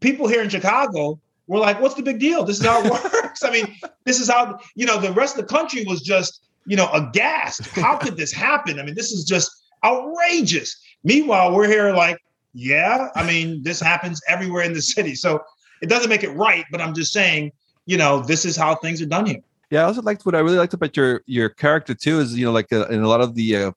people 0.00 0.26
here 0.26 0.42
in 0.42 0.48
Chicago 0.48 1.20
were 1.46 1.60
like, 1.60 1.80
"What's 1.80 1.94
the 1.94 2.02
big 2.02 2.18
deal? 2.18 2.42
This 2.42 2.58
is 2.58 2.66
how 2.66 2.82
it 2.84 2.90
works." 3.14 3.44
I 3.44 3.50
mean, 3.50 3.76
this 4.04 4.18
is 4.18 4.28
how 4.28 4.58
you 4.74 4.84
know 4.84 4.98
the 4.98 5.12
rest 5.12 5.38
of 5.38 5.46
the 5.46 5.54
country 5.54 5.84
was 5.84 6.00
just 6.02 6.42
you 6.66 6.76
know 6.76 6.90
aghast. 6.92 7.68
How 7.68 7.96
could 7.96 8.16
this 8.16 8.32
happen? 8.32 8.80
I 8.80 8.82
mean, 8.82 8.96
this 8.96 9.12
is 9.12 9.24
just 9.24 9.48
outrageous. 9.84 10.76
Meanwhile, 11.04 11.54
we're 11.54 11.68
here 11.68 11.92
like, 11.92 12.18
yeah, 12.52 13.10
I 13.14 13.24
mean, 13.24 13.62
this 13.62 13.80
happens 13.80 14.20
everywhere 14.28 14.64
in 14.64 14.72
the 14.72 14.82
city. 14.82 15.14
So 15.14 15.40
it 15.82 15.88
doesn't 15.88 16.08
make 16.08 16.24
it 16.24 16.30
right, 16.30 16.64
but 16.70 16.80
I'm 16.80 16.94
just 16.94 17.12
saying, 17.12 17.52
you 17.86 17.98
know, 17.98 18.20
this 18.20 18.44
is 18.44 18.56
how 18.56 18.76
things 18.76 19.02
are 19.02 19.06
done 19.06 19.26
here. 19.26 19.40
Yeah, 19.70 19.82
I 19.82 19.84
also 19.84 20.02
liked 20.02 20.24
what 20.24 20.34
I 20.34 20.40
really 20.40 20.58
liked 20.58 20.74
about 20.74 20.96
your 20.96 21.22
your 21.26 21.48
character 21.48 21.94
too 21.94 22.20
is 22.20 22.36
you 22.36 22.44
know 22.44 22.52
like 22.52 22.72
uh, 22.72 22.86
in 22.88 23.02
a 23.02 23.08
lot 23.08 23.20
of 23.20 23.34
the 23.34 23.56
uh, 23.56 23.72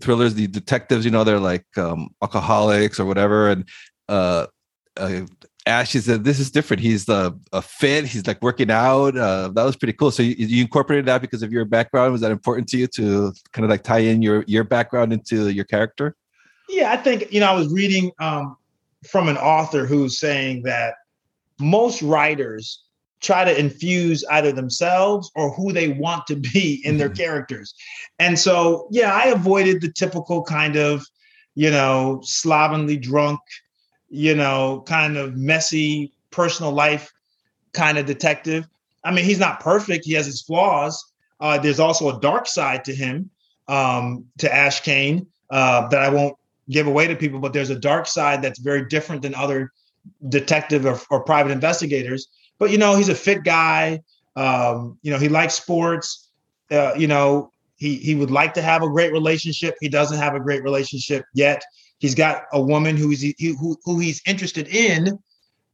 thrillers, 0.00 0.34
the 0.34 0.46
detectives, 0.46 1.04
you 1.04 1.10
know, 1.10 1.24
they're 1.24 1.40
like 1.40 1.66
um, 1.76 2.08
alcoholics 2.22 2.98
or 3.00 3.04
whatever, 3.04 3.50
and 3.50 3.68
uh, 4.08 4.46
uh, 4.96 5.22
Ash 5.66 5.94
is 5.94 6.06
this 6.06 6.38
is 6.38 6.50
different. 6.50 6.82
He's 6.82 7.06
the 7.06 7.14
uh, 7.14 7.58
a 7.58 7.62
fit. 7.62 8.06
He's 8.06 8.26
like 8.26 8.40
working 8.42 8.70
out. 8.70 9.16
Uh, 9.16 9.48
that 9.48 9.64
was 9.64 9.76
pretty 9.76 9.94
cool. 9.94 10.10
So 10.10 10.22
you, 10.22 10.34
you, 10.36 10.62
incorporated 10.62 11.06
that 11.06 11.20
because 11.20 11.42
of 11.42 11.52
your 11.52 11.64
background. 11.64 12.12
Was 12.12 12.20
that 12.20 12.30
important 12.30 12.68
to 12.68 12.78
you 12.78 12.86
to 12.88 13.32
kind 13.52 13.64
of 13.64 13.70
like 13.70 13.82
tie 13.82 13.98
in 13.98 14.22
your 14.22 14.44
your 14.46 14.64
background 14.64 15.12
into 15.12 15.50
your 15.50 15.64
character? 15.64 16.16
Yeah, 16.68 16.92
I 16.92 16.96
think 16.96 17.32
you 17.32 17.40
know 17.40 17.46
I 17.46 17.54
was 17.54 17.72
reading 17.72 18.12
um, 18.20 18.56
from 19.06 19.28
an 19.28 19.38
author 19.38 19.86
who's 19.86 20.18
saying 20.18 20.62
that 20.62 20.94
most 21.58 22.02
writers 22.02 22.84
try 23.20 23.44
to 23.44 23.58
infuse 23.58 24.24
either 24.30 24.52
themselves 24.52 25.30
or 25.34 25.50
who 25.52 25.72
they 25.72 25.88
want 25.88 26.26
to 26.26 26.36
be 26.36 26.82
in 26.84 26.98
their 26.98 27.08
mm-hmm. 27.08 27.16
characters. 27.16 27.74
And 28.18 28.38
so, 28.38 28.88
yeah, 28.90 29.14
I 29.14 29.28
avoided 29.28 29.80
the 29.80 29.90
typical 29.92 30.42
kind 30.42 30.76
of, 30.76 31.06
you 31.54 31.70
know, 31.70 32.20
slovenly 32.22 32.96
drunk 32.96 33.40
you 34.14 34.32
know, 34.32 34.84
kind 34.86 35.16
of 35.16 35.36
messy 35.36 36.12
personal 36.30 36.70
life 36.70 37.12
kind 37.72 37.98
of 37.98 38.06
detective. 38.06 38.68
I 39.02 39.10
mean, 39.10 39.24
he's 39.24 39.40
not 39.40 39.58
perfect. 39.58 40.04
He 40.04 40.12
has 40.12 40.24
his 40.24 40.40
flaws. 40.40 41.04
Uh, 41.40 41.58
there's 41.58 41.80
also 41.80 42.16
a 42.16 42.20
dark 42.20 42.46
side 42.46 42.84
to 42.84 42.94
him, 42.94 43.28
um, 43.66 44.24
to 44.38 44.54
Ash 44.54 44.80
Kane, 44.82 45.26
uh, 45.50 45.88
that 45.88 46.00
I 46.00 46.08
won't 46.10 46.36
give 46.70 46.86
away 46.86 47.08
to 47.08 47.16
people. 47.16 47.40
But 47.40 47.52
there's 47.52 47.70
a 47.70 47.78
dark 47.78 48.06
side 48.06 48.40
that's 48.40 48.60
very 48.60 48.86
different 48.86 49.20
than 49.20 49.34
other 49.34 49.72
detective 50.28 50.86
or, 50.86 51.00
or 51.10 51.22
private 51.22 51.52
investigators. 51.52 52.28
But 52.58 52.70
you 52.70 52.78
know, 52.78 52.96
he's 52.96 53.08
a 53.08 53.14
fit 53.14 53.44
guy. 53.44 54.02
Um, 54.36 54.98
you 55.02 55.10
know, 55.10 55.18
he 55.18 55.28
likes 55.28 55.54
sports. 55.54 56.30
Uh, 56.70 56.92
you 56.96 57.06
know, 57.06 57.50
he 57.76 57.96
he 57.96 58.14
would 58.14 58.30
like 58.30 58.54
to 58.54 58.62
have 58.62 58.82
a 58.82 58.88
great 58.88 59.12
relationship. 59.12 59.76
He 59.80 59.88
doesn't 59.88 60.18
have 60.18 60.34
a 60.34 60.40
great 60.40 60.62
relationship 60.62 61.24
yet. 61.34 61.62
He's 61.98 62.14
got 62.14 62.44
a 62.52 62.60
woman 62.60 62.96
who 62.96 63.10
he's 63.10 63.34
who, 63.38 63.76
who 63.84 63.98
he's 63.98 64.20
interested 64.26 64.68
in, 64.68 65.18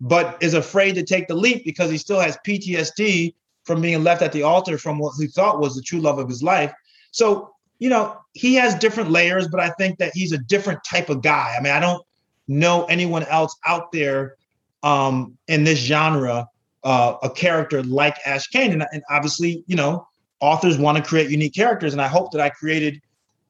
but 0.00 0.38
is 0.40 0.54
afraid 0.54 0.94
to 0.94 1.02
take 1.02 1.28
the 1.28 1.34
leap 1.34 1.64
because 1.64 1.90
he 1.90 1.98
still 1.98 2.20
has 2.20 2.38
PTSD 2.46 3.34
from 3.64 3.80
being 3.80 4.02
left 4.02 4.22
at 4.22 4.32
the 4.32 4.42
altar 4.42 4.78
from 4.78 4.98
what 4.98 5.14
he 5.18 5.26
thought 5.26 5.60
was 5.60 5.76
the 5.76 5.82
true 5.82 6.00
love 6.00 6.18
of 6.18 6.28
his 6.28 6.42
life. 6.42 6.72
So, 7.12 7.50
you 7.78 7.88
know, 7.88 8.16
he 8.32 8.54
has 8.54 8.74
different 8.74 9.10
layers, 9.10 9.48
but 9.48 9.60
I 9.60 9.70
think 9.70 9.98
that 9.98 10.12
he's 10.14 10.32
a 10.32 10.38
different 10.38 10.80
type 10.84 11.08
of 11.08 11.22
guy. 11.22 11.54
I 11.56 11.62
mean, 11.62 11.72
I 11.72 11.80
don't 11.80 12.02
know 12.50 12.84
anyone 12.84 13.22
else 13.24 13.56
out 13.64 13.92
there 13.92 14.36
um, 14.82 15.38
in 15.48 15.64
this 15.64 15.78
genre, 15.78 16.48
uh, 16.84 17.14
a 17.22 17.30
character 17.30 17.82
like 17.82 18.16
Ash 18.26 18.48
Kane. 18.48 18.72
And, 18.72 18.84
and 18.92 19.02
obviously, 19.08 19.64
you 19.66 19.76
know, 19.76 20.06
authors 20.40 20.76
want 20.76 20.98
to 20.98 21.04
create 21.04 21.30
unique 21.30 21.54
characters. 21.54 21.92
And 21.92 22.02
I 22.02 22.08
hope 22.08 22.32
that 22.32 22.40
I 22.40 22.50
created 22.50 23.00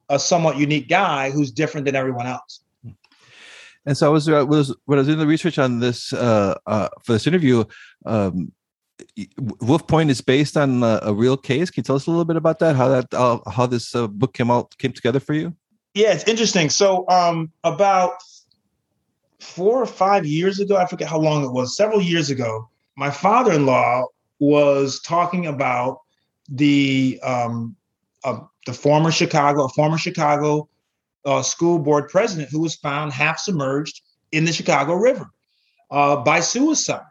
a 0.09 0.19
somewhat 0.19 0.59
unique 0.59 0.89
guy 0.89 1.31
who's 1.31 1.51
different 1.51 1.87
than 1.87 1.97
everyone 1.97 2.27
else. 2.27 2.61
And 3.87 3.97
so 3.97 4.07
I 4.07 4.11
was, 4.11 4.29
uh, 4.29 4.45
was 4.47 4.77
when 4.85 4.99
I 4.99 5.01
was 5.01 5.07
doing 5.09 5.19
the 5.19 5.27
research 5.27 5.59
on 5.59 5.81
this 5.81 6.13
uh, 6.13 6.59
uh, 6.67 6.89
for 7.03 7.13
this 7.13 7.27
interview. 7.27 7.65
Um, 8.05 8.53
Wolf 9.63 9.87
Point 9.87 10.11
is 10.11 10.21
based 10.21 10.59
on 10.59 10.83
a, 10.83 11.01
a, 11.05 11.15
real 11.15 11.39
case. 11.39 11.71
Can 11.71 11.81
you 11.81 11.85
tell 11.85 11.97
us 11.97 12.07
a 12.07 12.11
little 12.11 12.27
bit 12.27 12.37
about 12.37 12.59
that? 12.59 12.77
How 12.77 12.89
that 12.89 13.15
uh, 13.15 13.39
how 13.51 13.65
this 13.65 13.95
uh, 13.95 14.09
book 14.09 14.35
came 14.35 14.51
out 14.51 14.77
came 14.77 14.93
together 14.93 15.21
for 15.21 15.33
you? 15.33 15.57
Yeah, 15.95 16.13
it's 16.13 16.25
interesting. 16.25 16.69
So 16.69 17.09
um, 17.09 17.51
about 17.65 18.23
four 19.41 19.83
or 19.83 19.87
five 19.87 20.27
years 20.27 20.61
ago, 20.61 20.77
I 20.77 20.87
forget 20.87 21.09
how 21.09 21.19
long 21.19 21.45
it 21.45 21.53
was. 21.53 21.77
Several 21.77 22.01
years 22.01 22.31
ago, 22.31 22.69
my 22.97 23.11
father-in-law 23.11 24.07
was 24.39 25.01
talking 25.01 25.47
about 25.47 26.01
the 26.49 27.19
um, 27.23 27.77
uh, 28.25 28.41
the 28.67 28.73
former 28.73 29.11
Chicago, 29.11 29.69
former 29.69 29.99
Chicago 29.99 30.69
uh, 31.25 31.43
school 31.43 31.79
board 31.79 32.09
president 32.09 32.51
who 32.51 32.61
was 32.61 32.77
found 32.77 33.13
half 33.13 33.39
submerged 33.39 34.03
in 34.33 34.45
the 34.45 34.53
Chicago 34.53 34.95
River 34.95 35.31
uh, 35.91 36.17
by 36.17 36.41
suicide. 36.41 37.03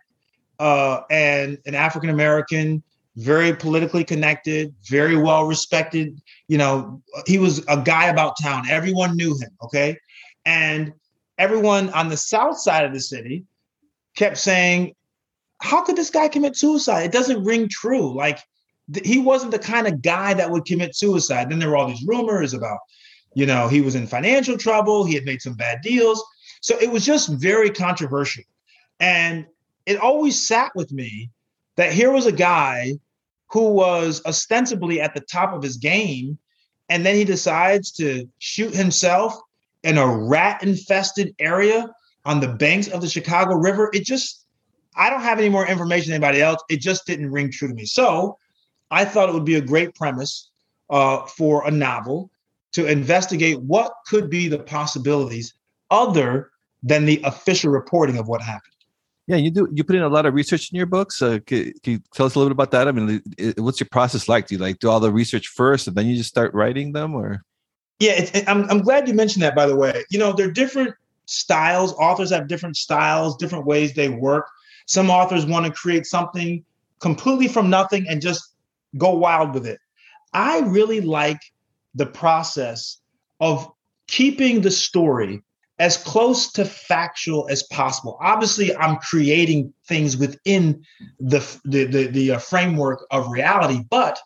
Uh, 0.59 1.01
and 1.09 1.57
an 1.65 1.73
African 1.73 2.09
American, 2.09 2.83
very 3.15 3.55
politically 3.55 4.03
connected, 4.03 4.75
very 4.89 5.15
well 5.15 5.45
respected. 5.45 6.21
You 6.49 6.57
know, 6.57 7.01
he 7.25 7.37
was 7.37 7.63
a 7.67 7.81
guy 7.81 8.07
about 8.07 8.35
town. 8.41 8.69
Everyone 8.69 9.15
knew 9.15 9.37
him. 9.37 9.51
Okay. 9.63 9.97
And 10.45 10.93
everyone 11.39 11.89
on 11.91 12.09
the 12.09 12.17
south 12.17 12.59
side 12.59 12.85
of 12.85 12.93
the 12.93 12.99
city 12.99 13.45
kept 14.15 14.37
saying, 14.37 14.93
How 15.61 15.81
could 15.81 15.95
this 15.95 16.11
guy 16.11 16.27
commit 16.27 16.55
suicide? 16.55 17.05
It 17.05 17.11
doesn't 17.11 17.43
ring 17.43 17.67
true. 17.69 18.13
Like, 18.13 18.39
he 19.03 19.19
wasn't 19.19 19.51
the 19.51 19.59
kind 19.59 19.87
of 19.87 20.01
guy 20.01 20.33
that 20.33 20.51
would 20.51 20.65
commit 20.65 20.95
suicide. 20.95 21.49
Then 21.49 21.59
there 21.59 21.69
were 21.69 21.77
all 21.77 21.87
these 21.87 22.05
rumors 22.05 22.53
about, 22.53 22.79
you 23.33 23.45
know, 23.45 23.67
he 23.67 23.81
was 23.81 23.95
in 23.95 24.07
financial 24.07 24.57
trouble, 24.57 25.05
he 25.05 25.15
had 25.15 25.25
made 25.25 25.41
some 25.41 25.53
bad 25.53 25.81
deals. 25.81 26.23
So 26.61 26.77
it 26.79 26.91
was 26.91 27.05
just 27.05 27.29
very 27.29 27.69
controversial. 27.69 28.43
And 28.99 29.45
it 29.85 29.99
always 29.99 30.45
sat 30.47 30.71
with 30.75 30.91
me 30.91 31.29
that 31.77 31.93
here 31.93 32.11
was 32.11 32.25
a 32.25 32.31
guy 32.31 32.93
who 33.51 33.69
was 33.69 34.21
ostensibly 34.25 34.99
at 34.99 35.13
the 35.13 35.21
top 35.21 35.53
of 35.53 35.63
his 35.63 35.77
game. 35.77 36.37
And 36.89 37.05
then 37.05 37.15
he 37.15 37.23
decides 37.23 37.91
to 37.93 38.27
shoot 38.39 38.73
himself 38.73 39.39
in 39.83 39.97
a 39.97 40.07
rat 40.07 40.63
infested 40.63 41.35
area 41.39 41.89
on 42.25 42.39
the 42.39 42.47
banks 42.47 42.87
of 42.87 43.01
the 43.01 43.09
Chicago 43.09 43.55
River. 43.55 43.89
It 43.93 44.05
just, 44.05 44.45
I 44.95 45.09
don't 45.09 45.21
have 45.21 45.39
any 45.39 45.49
more 45.49 45.67
information 45.67 46.11
than 46.11 46.23
anybody 46.23 46.41
else. 46.41 46.61
It 46.69 46.81
just 46.81 47.05
didn't 47.05 47.31
ring 47.31 47.51
true 47.51 47.69
to 47.69 47.73
me. 47.73 47.85
So 47.85 48.37
I 48.91 49.05
thought 49.05 49.29
it 49.29 49.33
would 49.33 49.45
be 49.45 49.55
a 49.55 49.61
great 49.61 49.95
premise 49.95 50.49
uh, 50.89 51.25
for 51.25 51.65
a 51.67 51.71
novel 51.71 52.29
to 52.73 52.85
investigate 52.85 53.59
what 53.61 53.93
could 54.07 54.29
be 54.29 54.47
the 54.47 54.59
possibilities 54.59 55.53
other 55.89 56.51
than 56.83 57.05
the 57.05 57.21
official 57.23 57.71
reporting 57.71 58.17
of 58.17 58.27
what 58.27 58.41
happened. 58.41 58.73
Yeah, 59.27 59.35
you 59.35 59.51
do. 59.51 59.67
You 59.71 59.83
put 59.83 59.95
in 59.95 60.01
a 60.01 60.09
lot 60.09 60.25
of 60.25 60.33
research 60.33 60.71
in 60.71 60.77
your 60.77 60.87
books. 60.87 61.21
Uh, 61.21 61.37
can, 61.45 61.71
can, 61.83 61.93
you 61.93 61.99
tell 62.13 62.25
us 62.25 62.33
a 62.33 62.39
little 62.39 62.49
bit 62.49 62.63
about 62.63 62.71
that? 62.71 62.87
I 62.87 62.91
mean, 62.91 63.21
what's 63.57 63.79
your 63.79 63.89
process 63.91 64.27
like? 64.27 64.47
Do 64.47 64.55
you 64.55 64.61
like 64.61 64.79
do 64.79 64.89
all 64.89 64.99
the 64.99 65.11
research 65.11 65.47
first 65.49 65.87
and 65.87 65.95
then 65.95 66.07
you 66.07 66.15
just 66.15 66.29
start 66.29 66.51
writing 66.55 66.93
them, 66.93 67.13
or? 67.13 67.43
Yeah, 67.99 68.43
I'm 68.47 68.69
I'm 68.69 68.81
glad 68.81 69.07
you 69.07 69.13
mentioned 69.13 69.43
that. 69.43 69.55
By 69.55 69.65
the 69.65 69.75
way, 69.75 70.03
you 70.09 70.19
know, 70.19 70.31
there 70.31 70.47
are 70.47 70.51
different 70.51 70.95
styles. 71.25 71.93
Authors 71.93 72.31
have 72.31 72.47
different 72.47 72.77
styles, 72.77 73.37
different 73.37 73.65
ways 73.65 73.93
they 73.93 74.09
work. 74.09 74.47
Some 74.85 75.09
authors 75.09 75.45
want 75.45 75.65
to 75.65 75.71
create 75.71 76.05
something 76.05 76.63
completely 76.99 77.47
from 77.47 77.69
nothing 77.69 78.07
and 78.07 78.21
just 78.21 78.55
go 78.97 79.11
wild 79.11 79.53
with 79.53 79.67
it. 79.67 79.79
I 80.33 80.59
really 80.59 81.01
like 81.01 81.39
the 81.95 82.05
process 82.05 82.99
of 83.39 83.69
keeping 84.07 84.61
the 84.61 84.71
story 84.71 85.43
as 85.77 85.97
close 85.97 86.51
to 86.53 86.65
factual 86.65 87.47
as 87.49 87.63
possible. 87.63 88.17
Obviously, 88.21 88.75
I'm 88.75 88.97
creating 88.97 89.73
things 89.87 90.17
within 90.17 90.83
the 91.19 91.39
the 91.65 91.85
the, 91.85 92.07
the 92.07 92.31
uh, 92.31 92.39
framework 92.39 93.05
of 93.11 93.29
reality, 93.29 93.81
but 93.89 94.19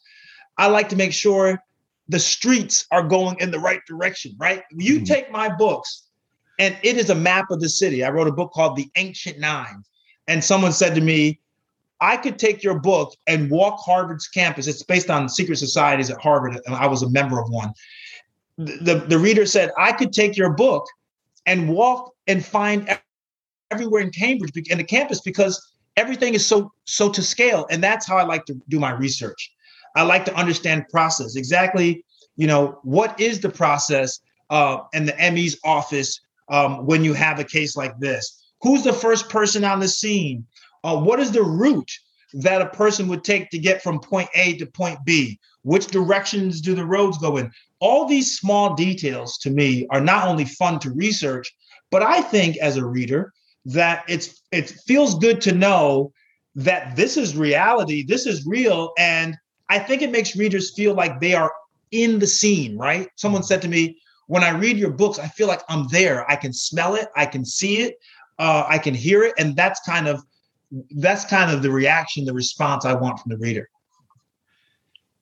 I 0.58 0.68
like 0.68 0.89
to 0.89 0.96
make 0.96 1.13
sure 1.13 1.60
the 2.08 2.20
streets 2.20 2.86
are 2.92 3.04
going 3.04 3.38
in 3.40 3.52
the 3.52 3.60
right 3.60 3.82
direction. 3.88 4.36
Right? 4.38 4.64
You 4.72 4.96
mm-hmm. 4.96 5.06
take 5.06 5.32
my 5.32 5.54
books, 5.54 6.04
and 6.60 6.78
it 6.84 6.98
is 6.98 7.10
a 7.10 7.16
map 7.16 7.52
of 7.52 7.60
the 7.60 7.70
city. 7.70 8.04
I 8.04 8.10
wrote 8.10 8.28
a 8.28 8.34
book 8.34 8.52
called 8.52 8.76
The 8.76 8.90
Ancient 8.96 9.40
Nine, 9.40 9.84
and 10.28 10.44
someone 10.44 10.74
said 10.74 10.96
to 10.96 11.02
me, 11.02 11.40
I 12.02 12.18
could 12.18 12.38
take 12.38 12.64
your 12.64 12.78
book 12.78 13.16
and 13.28 13.50
walk 13.50 13.80
Harvard's 13.80 14.28
campus. 14.28 14.68
It's 14.68 14.84
based 14.84 15.10
on 15.10 15.30
secret 15.30 15.58
societies 15.58 16.10
at 16.10 16.20
Harvard, 16.20 16.60
and 16.66 16.76
I 16.76 16.88
was 16.88 17.02
a 17.02 17.10
member 17.10 17.40
of 17.40 17.50
one. 17.50 17.74
The, 18.58 18.78
the, 18.82 18.96
the 19.08 19.18
reader 19.18 19.46
said, 19.46 19.72
I 19.78 19.94
could 19.94 20.12
take 20.12 20.36
your 20.36 20.50
book 20.50 20.86
and 21.46 21.70
walk 21.70 22.12
and 22.28 22.46
find 22.46 23.00
everywhere 23.72 24.02
in 24.02 24.12
Cambridge 24.12 24.52
in 24.68 24.78
the 24.78 24.84
campus 24.84 25.22
because 25.22 25.74
everything 25.98 26.34
is 26.34 26.46
so 26.46 26.72
so 26.86 27.10
to 27.10 27.22
scale. 27.22 27.66
And 27.70 27.84
that's 27.84 28.08
how 28.08 28.18
I 28.18 28.24
like 28.24 28.46
to 28.46 28.60
do 28.70 28.80
my 28.80 28.92
research. 28.92 29.53
I 29.96 30.04
like 30.04 30.26
to 30.26 30.36
understand 30.36 30.90
process 30.90 31.36
exactly. 31.36 32.04
You 32.36 32.48
know 32.48 32.80
what 32.84 33.20
is 33.20 33.40
the 33.40 33.50
process 33.50 34.20
uh, 34.50 34.80
in 34.94 35.06
the 35.06 35.16
ME's 35.32 35.60
office 35.64 36.20
um, 36.50 36.86
when 36.86 37.04
you 37.04 37.14
have 37.14 37.40
a 37.40 37.44
case 37.44 37.76
like 37.78 37.98
this? 38.00 38.44
Who's 38.62 38.84
the 38.84 38.94
first 38.94 39.30
person 39.30 39.64
on 39.64 39.80
the 39.80 39.88
scene? 39.88 40.46
Uh, 40.84 40.98
what 40.98 41.20
is 41.20 41.32
the 41.32 41.44
route 41.44 41.92
that 42.34 42.62
a 42.62 42.70
person 42.70 43.08
would 43.08 43.24
take 43.24 43.50
to 43.52 43.60
get 43.60 43.84
from 43.84 44.00
point 44.00 44.30
A 44.34 44.58
to 44.58 44.66
point 44.66 45.00
B? 45.06 45.40
Which 45.64 45.88
directions 45.88 46.60
do 46.60 46.76
the 46.76 46.86
roads 46.86 47.18
go 47.18 47.38
in? 47.38 47.52
All 47.80 48.06
these 48.06 48.38
small 48.38 48.76
details 48.76 49.38
to 49.40 49.50
me 49.50 49.88
are 49.92 50.02
not 50.02 50.28
only 50.28 50.46
fun 50.46 50.80
to 50.80 50.92
research, 50.92 51.54
but 51.92 52.02
I 52.02 52.22
think 52.22 52.58
as 52.58 52.78
a 52.78 52.86
reader 52.86 53.34
that 53.66 54.04
it's 54.08 54.42
it 54.52 54.70
feels 54.70 55.16
good 55.16 55.42
to 55.42 55.54
know 55.54 56.12
that 56.56 56.96
this 56.96 57.18
is 57.18 57.36
reality, 57.36 58.04
this 58.04 58.26
is 58.26 58.46
real. 58.46 58.94
And 58.98 59.38
I 59.74 59.80
think 59.80 60.03
it 60.03 60.12
makes 60.12 60.36
readers 60.36 60.72
feel 60.72 60.94
like 60.94 61.20
they 61.20 61.34
are 61.34 61.51
in 61.89 62.20
the 62.20 62.27
scene, 62.27 62.77
right? 62.77 63.08
Someone 63.15 63.42
said 63.42 63.60
to 63.63 63.68
me, 63.68 63.98
when 64.27 64.44
I 64.44 64.51
read 64.51 64.77
your 64.77 64.92
books, 64.92 65.18
I 65.18 65.27
feel 65.27 65.48
like 65.48 65.62
I'm 65.68 65.88
there. 65.88 66.30
I 66.30 66.36
can 66.36 66.53
smell 66.53 66.94
it, 66.94 67.08
I 67.15 67.25
can 67.25 67.44
see 67.44 67.77
it, 67.82 67.96
uh, 68.38 68.65
I 68.68 68.77
can 68.77 68.94
hear 68.94 69.24
it. 69.24 69.34
And 69.39 69.56
that's 69.56 69.80
kind 69.80 70.08
of 70.08 70.22
that's 70.98 71.25
kind 71.25 71.50
of 71.51 71.63
the 71.63 71.72
reaction, 71.72 72.25
the 72.25 72.34
response 72.34 72.86
I 72.86 72.94
want 72.94 73.20
from 73.20 73.32
the 73.32 73.38
reader. 73.38 73.68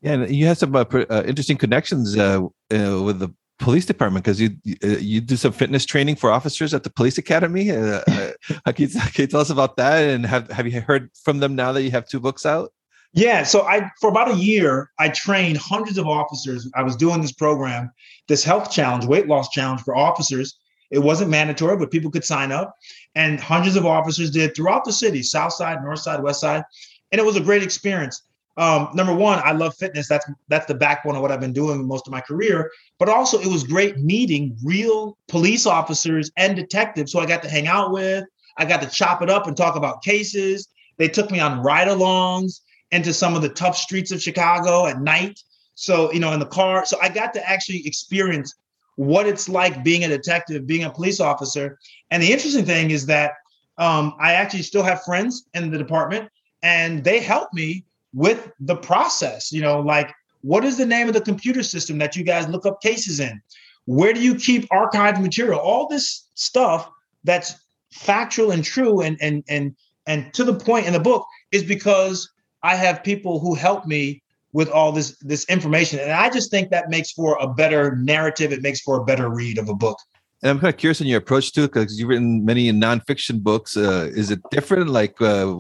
Yeah, 0.02 0.14
and 0.14 0.36
you 0.36 0.48
have 0.48 0.58
some 0.58 0.76
uh, 0.76 0.84
uh, 0.92 1.24
interesting 1.26 1.58
connections 1.58 2.18
uh, 2.18 2.42
uh, 2.42 3.02
with 3.04 3.20
the 3.20 3.30
police 3.58 3.86
department 3.86 4.26
because 4.26 4.42
you 4.42 4.50
you 4.64 5.22
do 5.22 5.38
some 5.38 5.54
fitness 5.54 5.86
training 5.86 6.18
for 6.18 6.30
officers 6.30 6.74
at 6.74 6.84
the 6.84 6.90
police 6.90 7.18
academy. 7.18 7.66
Can, 8.66 8.76
you, 8.76 8.88
can 8.88 9.22
you 9.24 9.28
tell 9.28 9.40
us 9.40 9.52
about 9.52 9.78
that? 9.78 10.04
And 10.04 10.26
have 10.26 10.50
have 10.52 10.68
you 10.68 10.82
heard 10.82 11.12
from 11.24 11.40
them 11.40 11.56
now 11.56 11.72
that 11.72 11.84
you 11.84 11.92
have 11.92 12.08
two 12.08 12.20
books 12.20 12.46
out? 12.46 12.74
Yeah, 13.14 13.44
so 13.44 13.64
I 13.64 13.90
for 14.00 14.10
about 14.10 14.32
a 14.32 14.36
year 14.36 14.90
I 14.98 15.10
trained 15.10 15.58
hundreds 15.58 15.98
of 15.98 16.08
officers. 16.08 16.70
I 16.76 16.84
was 16.84 16.96
doing 16.96 17.22
this 17.22 17.34
program, 17.34 17.92
this 18.28 18.44
health 18.44 18.72
challenge, 18.72 19.06
weight 19.06 19.28
loss 19.28 19.50
challenge 19.50 19.82
for 19.82 19.96
officers. 19.96 20.58
It 20.92 21.00
wasn't 21.00 21.30
mandatory, 21.30 21.78
but 21.78 21.92
people 21.92 22.12
could 22.12 22.26
sign 22.26 22.52
up, 22.52 22.76
and 23.16 23.40
hundreds 23.40 23.76
of 23.76 23.86
officers 23.86 24.32
did 24.32 24.56
throughout 24.56 24.86
the 24.86 24.94
city, 24.94 25.24
South 25.24 25.54
Side, 25.54 25.84
North 25.84 26.00
Side, 26.00 26.22
West 26.22 26.42
Side, 26.42 26.64
and 27.12 27.20
it 27.20 27.26
was 27.26 27.36
a 27.36 27.42
great 27.42 27.64
experience 27.64 28.24
um, 28.58 28.90
number 28.94 29.14
one, 29.14 29.40
I 29.44 29.54
love 29.54 29.76
fitness. 29.76 30.08
That's 30.08 30.30
that's 30.50 30.66
the 30.66 30.76
backbone 30.76 31.16
of 31.16 31.22
what 31.22 31.32
I've 31.32 31.40
been 31.40 31.54
doing 31.54 31.88
most 31.88 32.08
of 32.08 32.12
my 32.12 32.22
career. 32.22 32.72
But 33.00 33.10
also, 33.10 33.40
it 33.40 33.48
was 33.48 33.64
great 33.64 33.98
meeting 34.00 34.58
real 34.64 35.18
police 35.28 35.66
officers 35.66 36.32
and 36.38 36.56
detectives 36.56 37.14
who 37.14 37.20
I 37.20 37.26
got 37.26 37.42
to 37.44 37.50
hang 37.50 37.68
out 37.68 37.92
with. 37.92 38.26
I 38.58 38.66
got 38.66 38.82
to 38.82 38.90
chop 38.90 39.22
it 39.22 39.30
up 39.30 39.48
and 39.48 39.56
talk 39.56 39.76
about 39.76 40.04
cases. 40.04 40.68
They 40.98 41.08
took 41.08 41.32
me 41.32 41.40
on 41.40 41.64
ride-alongs 41.64 42.60
into 42.92 43.14
some 43.14 43.36
of 43.36 43.42
the 43.42 43.50
tough 43.50 43.78
streets 43.78 44.12
of 44.12 44.22
Chicago 44.22 44.86
at 44.86 45.02
night. 45.02 45.40
So 45.76 46.12
you 46.12 46.20
know, 46.20 46.34
in 46.34 46.40
the 46.40 46.46
car. 46.46 46.86
So 46.86 46.98
I 47.02 47.10
got 47.10 47.34
to 47.34 47.50
actually 47.50 47.86
experience 47.88 48.54
what 48.96 49.26
it's 49.26 49.50
like 49.50 49.84
being 49.84 50.04
a 50.04 50.08
detective, 50.08 50.68
being 50.68 50.84
a 50.84 50.92
police 50.92 51.20
officer. 51.20 51.80
And 52.12 52.22
the 52.22 52.32
interesting 52.32 52.66
thing 52.66 52.92
is 52.92 53.06
that 53.08 53.34
um, 53.78 54.14
I 54.20 54.34
actually 54.34 54.64
still 54.64 54.84
have 54.84 55.04
friends 55.04 55.46
in 55.54 55.72
the 55.72 55.78
department, 55.78 56.30
and 56.62 57.04
they 57.04 57.20
help 57.20 57.52
me 57.54 57.86
with 58.14 58.52
the 58.60 58.76
process. 58.76 59.52
You 59.52 59.62
know, 59.62 59.80
like 59.80 60.14
what 60.42 60.66
is 60.66 60.78
the 60.78 60.86
name 60.86 61.08
of 61.08 61.14
the 61.14 61.22
computer 61.22 61.64
system 61.64 61.98
that 62.00 62.16
you 62.16 62.24
guys 62.24 62.48
look 62.48 62.66
up 62.66 62.82
cases 62.82 63.20
in? 63.20 63.42
Where 63.86 64.14
do 64.14 64.22
you 64.22 64.36
keep 64.36 64.70
archived 64.70 65.22
material? 65.22 65.60
All 65.60 65.88
this 65.88 66.28
stuff 66.36 66.90
that's 67.24 67.56
factual 67.92 68.52
and 68.52 68.64
true 68.64 69.02
and 69.02 69.18
and 69.22 69.44
and 69.50 69.76
and 70.08 70.34
to 70.34 70.44
the 70.44 70.54
point 70.54 70.88
in 70.88 70.94
the 70.94 71.00
book 71.00 71.26
is 71.52 71.64
because 71.64 72.30
I 72.64 72.76
have 72.76 73.04
people 73.04 73.40
who 73.40 73.56
help 73.56 73.86
me 73.86 74.22
with 74.54 74.70
all 74.70 74.92
this 74.92 75.18
this 75.22 75.46
information 75.46 76.00
and 76.00 76.12
I 76.12 76.30
just 76.30 76.52
think 76.52 76.72
that 76.72 76.90
makes 76.90 77.12
for 77.12 77.38
a 77.40 77.48
better 77.48 77.96
narrative 77.96 78.52
it 78.52 78.62
makes 78.62 78.82
for 78.82 79.00
a 79.00 79.06
better 79.06 79.30
read 79.30 79.58
of 79.58 79.70
a 79.70 79.74
book. 79.74 79.98
And 80.44 80.50
I'm 80.50 80.60
kind 80.60 80.74
of 80.74 80.80
curious 80.80 81.00
in 81.02 81.08
your 81.08 81.20
approach 81.20 81.54
too, 81.54 81.64
because 81.64 82.00
you've 82.00 82.10
written 82.10 82.44
many 82.44 82.72
nonfiction 82.72 83.44
books. 83.44 83.78
Uh, 83.78 84.10
is 84.12 84.32
it 84.32 84.40
different? 84.50 84.90
Like, 84.90 85.22
uh, 85.22 85.58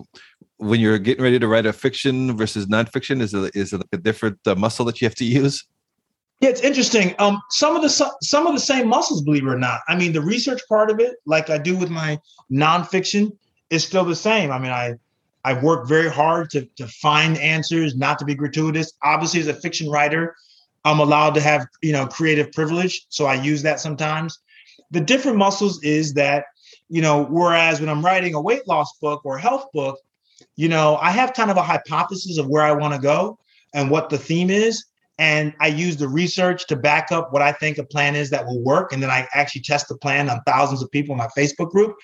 when 0.58 0.80
you're 0.80 1.00
getting 1.00 1.24
ready 1.24 1.40
to 1.40 1.48
write 1.48 1.66
a 1.66 1.74
fiction 1.74 2.36
versus 2.38 2.68
nonfiction? 2.68 3.22
Is 3.22 3.34
it 3.34 3.56
is 3.56 3.74
it 3.74 3.78
like 3.78 3.94
a 3.94 3.98
different 3.98 4.40
uh, 4.46 4.56
muscle 4.56 4.86
that 4.86 5.02
you 5.02 5.06
have 5.06 5.16
to 5.16 5.26
use? 5.26 5.66
Yeah, 6.40 6.50
it's 6.50 6.62
interesting. 6.62 7.14
Um, 7.20 7.40
some 7.50 7.76
of 7.76 7.84
the 7.84 7.90
some 7.90 8.48
of 8.48 8.54
the 8.54 8.60
same 8.60 8.88
muscles, 8.88 9.22
believe 9.22 9.46
it 9.46 9.50
or 9.50 9.60
not. 9.60 9.82
I 9.88 9.96
mean, 9.96 10.14
the 10.14 10.22
research 10.22 10.62
part 10.68 10.90
of 10.90 11.00
it, 11.00 11.18
like 11.26 11.50
I 11.50 11.58
do 11.58 11.76
with 11.76 11.90
my 11.90 12.20
nonfiction, 12.52 13.32
is 13.70 13.84
still 13.84 14.06
the 14.06 14.16
same. 14.16 14.52
I 14.52 14.58
mean, 14.58 14.72
I 14.72 14.96
I've 15.44 15.64
worked 15.64 15.88
very 15.88 16.10
hard 16.10 16.50
to 16.52 16.66
to 16.78 16.88
find 16.88 17.38
answers, 17.38 17.96
not 17.96 18.20
to 18.20 18.26
be 18.26 18.36
gratuitous. 18.36 18.94
Obviously, 19.04 19.40
as 19.40 19.48
a 19.48 19.54
fiction 19.54 19.90
writer, 19.90 20.36
I'm 20.86 21.00
allowed 21.00 21.34
to 21.36 21.42
have 21.42 21.66
you 21.82 21.94
know 21.94 22.08
creative 22.08 22.52
privilege, 22.52 23.06
so 23.10 23.26
I 23.26 23.36
use 23.36 23.62
that 23.64 23.80
sometimes. 23.80 24.40
The 24.92 25.02
different 25.02 25.38
muscles 25.38 25.82
is 25.84 26.14
that 26.16 26.46
you 26.90 27.02
know, 27.02 27.24
whereas 27.24 27.80
when 27.80 27.90
I'm 27.90 28.04
writing 28.04 28.36
a 28.36 28.42
weight 28.42 28.68
loss 28.68 28.98
book 29.00 29.22
or 29.24 29.38
a 29.38 29.42
health 29.42 29.66
book, 29.74 29.98
you 30.58 30.68
know, 30.68 30.98
I 31.02 31.12
have 31.12 31.34
kind 31.34 31.50
of 31.50 31.56
a 31.56 31.64
hypothesis 31.64 32.38
of 32.38 32.48
where 32.48 32.64
I 32.64 32.74
want 32.74 32.94
to 32.94 33.00
go 33.00 33.40
and 33.74 33.90
what 33.90 34.10
the 34.10 34.18
theme 34.18 34.50
is. 34.50 34.84
And 35.18 35.54
I 35.62 35.68
use 35.68 35.96
the 35.96 36.10
research 36.10 36.68
to 36.68 36.76
back 36.76 37.12
up 37.12 37.32
what 37.32 37.42
I 37.42 37.54
think 37.54 37.78
a 37.78 37.84
plan 37.86 38.16
is 38.16 38.30
that 38.32 38.46
will 38.46 38.62
work. 38.62 38.92
And 38.92 39.02
then 39.02 39.10
I 39.10 39.28
actually 39.34 39.62
test 39.62 39.88
the 39.88 39.98
plan 39.98 40.30
on 40.30 40.42
thousands 40.46 40.82
of 40.82 40.92
people 40.92 41.14
in 41.14 41.20
my 41.20 41.30
Facebook 41.38 41.70
group. 41.70 41.96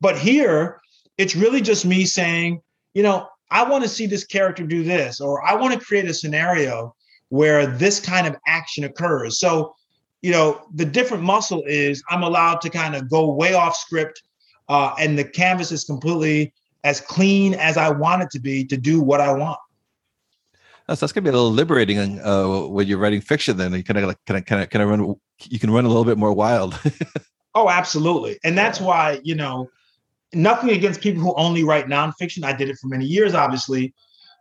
But 0.00 0.16
here, 0.16 0.80
it's 1.18 1.34
really 1.34 1.60
just 1.60 1.84
me 1.84 2.04
saying, 2.04 2.60
you 2.96 3.02
know, 3.02 3.28
I 3.50 3.62
want 3.62 3.84
to 3.84 3.90
see 3.90 4.06
this 4.06 4.24
character 4.24 4.62
do 4.62 4.82
this, 4.82 5.20
or 5.20 5.46
I 5.46 5.54
want 5.54 5.74
to 5.74 5.78
create 5.78 6.06
a 6.06 6.14
scenario 6.14 6.96
where 7.28 7.66
this 7.66 8.00
kind 8.00 8.26
of 8.26 8.34
action 8.46 8.84
occurs. 8.84 9.38
So, 9.38 9.74
you 10.22 10.32
know, 10.32 10.62
the 10.72 10.86
different 10.86 11.22
muscle 11.22 11.62
is 11.66 12.02
I'm 12.08 12.22
allowed 12.22 12.62
to 12.62 12.70
kind 12.70 12.96
of 12.96 13.10
go 13.10 13.30
way 13.30 13.52
off 13.52 13.76
script, 13.76 14.22
uh, 14.70 14.94
and 14.98 15.18
the 15.18 15.24
canvas 15.24 15.72
is 15.72 15.84
completely 15.84 16.54
as 16.84 17.02
clean 17.02 17.52
as 17.52 17.76
I 17.76 17.90
want 17.90 18.22
it 18.22 18.30
to 18.30 18.40
be 18.40 18.64
to 18.64 18.78
do 18.78 19.02
what 19.02 19.20
I 19.20 19.30
want. 19.30 19.58
That's, 20.88 21.02
that's 21.02 21.12
gonna 21.12 21.24
be 21.24 21.28
a 21.28 21.32
little 21.32 21.52
liberating 21.52 22.18
uh, 22.20 22.66
when 22.66 22.86
you're 22.86 22.96
writing 22.96 23.20
fiction. 23.20 23.58
Then 23.58 23.74
you 23.74 23.84
kind 23.84 23.98
of 23.98 24.04
like 24.04 24.24
kind 24.26 24.38
of 24.38 24.46
kind 24.46 24.62
of 24.62 24.70
kind 24.70 24.82
of 24.82 24.88
run. 24.88 25.14
You 25.42 25.58
can 25.58 25.70
run 25.70 25.84
a 25.84 25.88
little 25.88 26.06
bit 26.06 26.16
more 26.16 26.32
wild. 26.32 26.80
oh, 27.54 27.68
absolutely, 27.68 28.38
and 28.42 28.56
that's 28.56 28.80
why 28.80 29.20
you 29.22 29.34
know 29.34 29.68
nothing 30.32 30.70
against 30.70 31.00
people 31.00 31.22
who 31.22 31.34
only 31.36 31.64
write 31.64 31.86
nonfiction. 31.86 32.44
I 32.44 32.52
did 32.52 32.68
it 32.68 32.78
for 32.80 32.88
many 32.88 33.04
years, 33.04 33.34
obviously, 33.34 33.94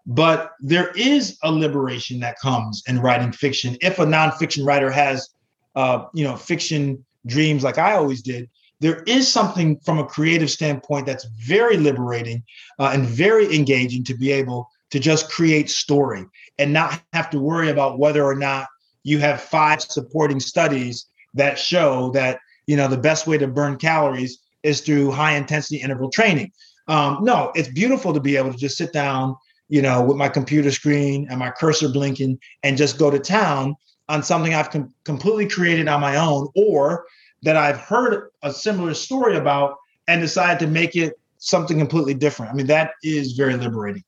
but 0.06 0.52
there 0.60 0.92
is 0.92 1.38
a 1.44 1.52
liberation 1.52 2.20
that 2.20 2.40
comes 2.40 2.84
in 2.88 3.00
writing 3.00 3.32
fiction 3.32 3.78
if 3.82 4.00
a 4.00 4.06
nonfiction 4.06 4.66
writer 4.66 4.92
has, 4.92 5.30
uh, 5.76 6.06
you 6.14 6.24
know, 6.24 6.36
fiction 6.36 7.04
dreams 7.26 7.64
like 7.64 7.78
I 7.78 7.94
always 7.94 8.22
did 8.22 8.50
there 8.80 9.04
is 9.04 9.32
something 9.32 9.80
from 9.80 10.00
a 10.00 10.06
creative 10.06 10.50
standpoint 10.50 11.06
that's 11.06 11.26
very 11.26 11.78
liberating 11.78 12.44
uh, 12.80 12.92
and 12.94 13.06
very 13.06 13.54
engaging 13.56 14.04
to 14.04 14.16
be 14.16 14.32
able 14.32 14.70
to 14.92 15.00
just 15.00 15.32
create 15.32 15.70
story 15.70 16.26
and 16.60 16.74
not 16.74 17.02
have 17.14 17.30
to 17.30 17.40
worry 17.40 17.70
about 17.70 18.00
whether 18.00 18.24
or 18.24 18.36
not 18.36 18.68
you 19.04 19.20
have 19.20 19.42
five 19.42 19.82
supporting 19.82 20.40
studies 20.40 21.08
that 21.34 21.58
show 21.58 22.12
that 22.12 22.40
you 22.68 22.76
know 22.76 22.88
the 22.88 22.98
best 22.98 23.28
way 23.28 23.38
to 23.38 23.48
burn 23.48 23.78
calories 23.78 24.40
is 24.66 24.82
through 24.82 25.12
high 25.12 25.36
intensity 25.36 25.78
interval 25.78 26.10
training 26.10 26.52
um, 26.88 27.20
no 27.22 27.52
it's 27.56 27.70
beautiful 27.70 28.14
to 28.14 28.20
be 28.20 28.36
able 28.36 28.52
to 28.52 28.58
just 28.58 28.78
sit 28.78 28.92
down 28.92 29.36
you 29.70 29.82
know 29.82 30.04
with 30.04 30.18
my 30.18 30.30
computer 30.30 30.72
screen 30.72 31.28
and 31.30 31.40
my 31.40 31.52
cursor 31.52 31.90
blinking 31.90 32.38
and 32.64 32.78
just 32.78 32.98
go 32.98 33.10
to 33.10 33.20
town 33.20 33.76
on 34.10 34.22
something 34.22 34.54
i've 34.54 34.70
com- 34.70 34.94
completely 35.04 35.48
created 35.48 35.88
on 35.88 36.02
my 36.02 36.16
own 36.18 36.48
or 36.56 37.06
that 37.46 37.56
I've 37.56 37.80
heard 37.80 38.32
a 38.42 38.52
similar 38.52 38.94
story 38.94 39.38
about 39.38 39.78
and 40.08 40.20
decided 40.20 40.60
to 40.66 40.68
make 40.68 40.96
it 40.96 41.14
something 41.38 41.78
completely 41.78 42.16
different. 42.16 42.52
I 42.52 42.56
mean, 42.56 42.68
that 42.68 42.92
is 43.04 43.34
very 43.34 43.56
liberating. 43.56 44.04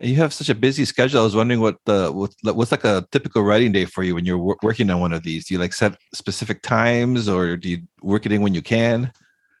And 0.00 0.10
you 0.10 0.16
have 0.16 0.34
such 0.34 0.50
a 0.50 0.54
busy 0.54 0.84
schedule. 0.84 1.20
I 1.20 1.24
was 1.24 1.34
wondering 1.34 1.60
what 1.60 1.78
the 1.86 2.12
what's 2.12 2.70
like 2.70 2.84
a 2.84 3.06
typical 3.10 3.42
writing 3.42 3.72
day 3.72 3.86
for 3.86 4.02
you 4.02 4.14
when 4.14 4.26
you're 4.26 4.56
working 4.62 4.90
on 4.90 5.00
one 5.00 5.14
of 5.14 5.22
these. 5.22 5.46
Do 5.46 5.54
you 5.54 5.60
like 5.60 5.72
set 5.72 5.96
specific 6.12 6.60
times, 6.60 7.28
or 7.28 7.56
do 7.56 7.70
you 7.70 7.78
work 8.02 8.26
it 8.26 8.32
in 8.32 8.42
when 8.42 8.52
you 8.52 8.60
can? 8.60 9.10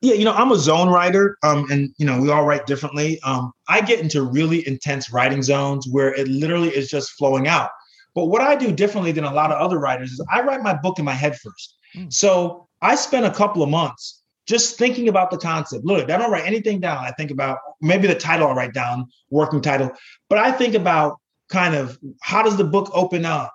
Yeah, 0.02 0.14
you 0.14 0.24
know, 0.24 0.32
I'm 0.32 0.52
a 0.52 0.58
zone 0.58 0.88
writer, 0.88 1.38
um, 1.42 1.66
and 1.70 1.90
you 1.98 2.04
know, 2.04 2.20
we 2.20 2.30
all 2.30 2.44
write 2.44 2.66
differently. 2.66 3.18
Um, 3.22 3.52
I 3.68 3.80
get 3.80 4.00
into 4.00 4.22
really 4.22 4.66
intense 4.66 5.10
writing 5.10 5.42
zones 5.42 5.88
where 5.88 6.14
it 6.14 6.28
literally 6.28 6.68
is 6.68 6.88
just 6.88 7.12
flowing 7.12 7.48
out. 7.48 7.70
But 8.14 8.26
what 8.26 8.42
I 8.42 8.56
do 8.56 8.72
differently 8.72 9.12
than 9.12 9.24
a 9.24 9.32
lot 9.32 9.52
of 9.52 9.60
other 9.60 9.78
writers 9.78 10.12
is 10.12 10.24
I 10.32 10.42
write 10.42 10.62
my 10.62 10.74
book 10.74 10.98
in 10.98 11.04
my 11.04 11.12
head 11.12 11.36
first. 11.36 11.76
Mm. 11.94 12.12
So 12.12 12.66
I 12.82 12.94
spent 12.94 13.26
a 13.26 13.30
couple 13.30 13.62
of 13.62 13.68
months 13.68 14.22
just 14.46 14.78
thinking 14.78 15.08
about 15.08 15.30
the 15.30 15.38
concept. 15.38 15.84
Look, 15.84 16.10
I 16.10 16.16
don't 16.16 16.30
write 16.30 16.46
anything 16.46 16.80
down. 16.80 16.98
I 16.98 17.10
think 17.12 17.30
about 17.30 17.58
maybe 17.80 18.06
the 18.06 18.14
title 18.14 18.48
I'll 18.48 18.54
write 18.54 18.72
down, 18.72 19.06
working 19.30 19.60
title, 19.60 19.90
but 20.28 20.38
I 20.38 20.52
think 20.52 20.74
about 20.74 21.16
kind 21.48 21.74
of 21.74 21.98
how 22.22 22.42
does 22.42 22.56
the 22.56 22.64
book 22.64 22.90
open 22.94 23.24
up? 23.24 23.52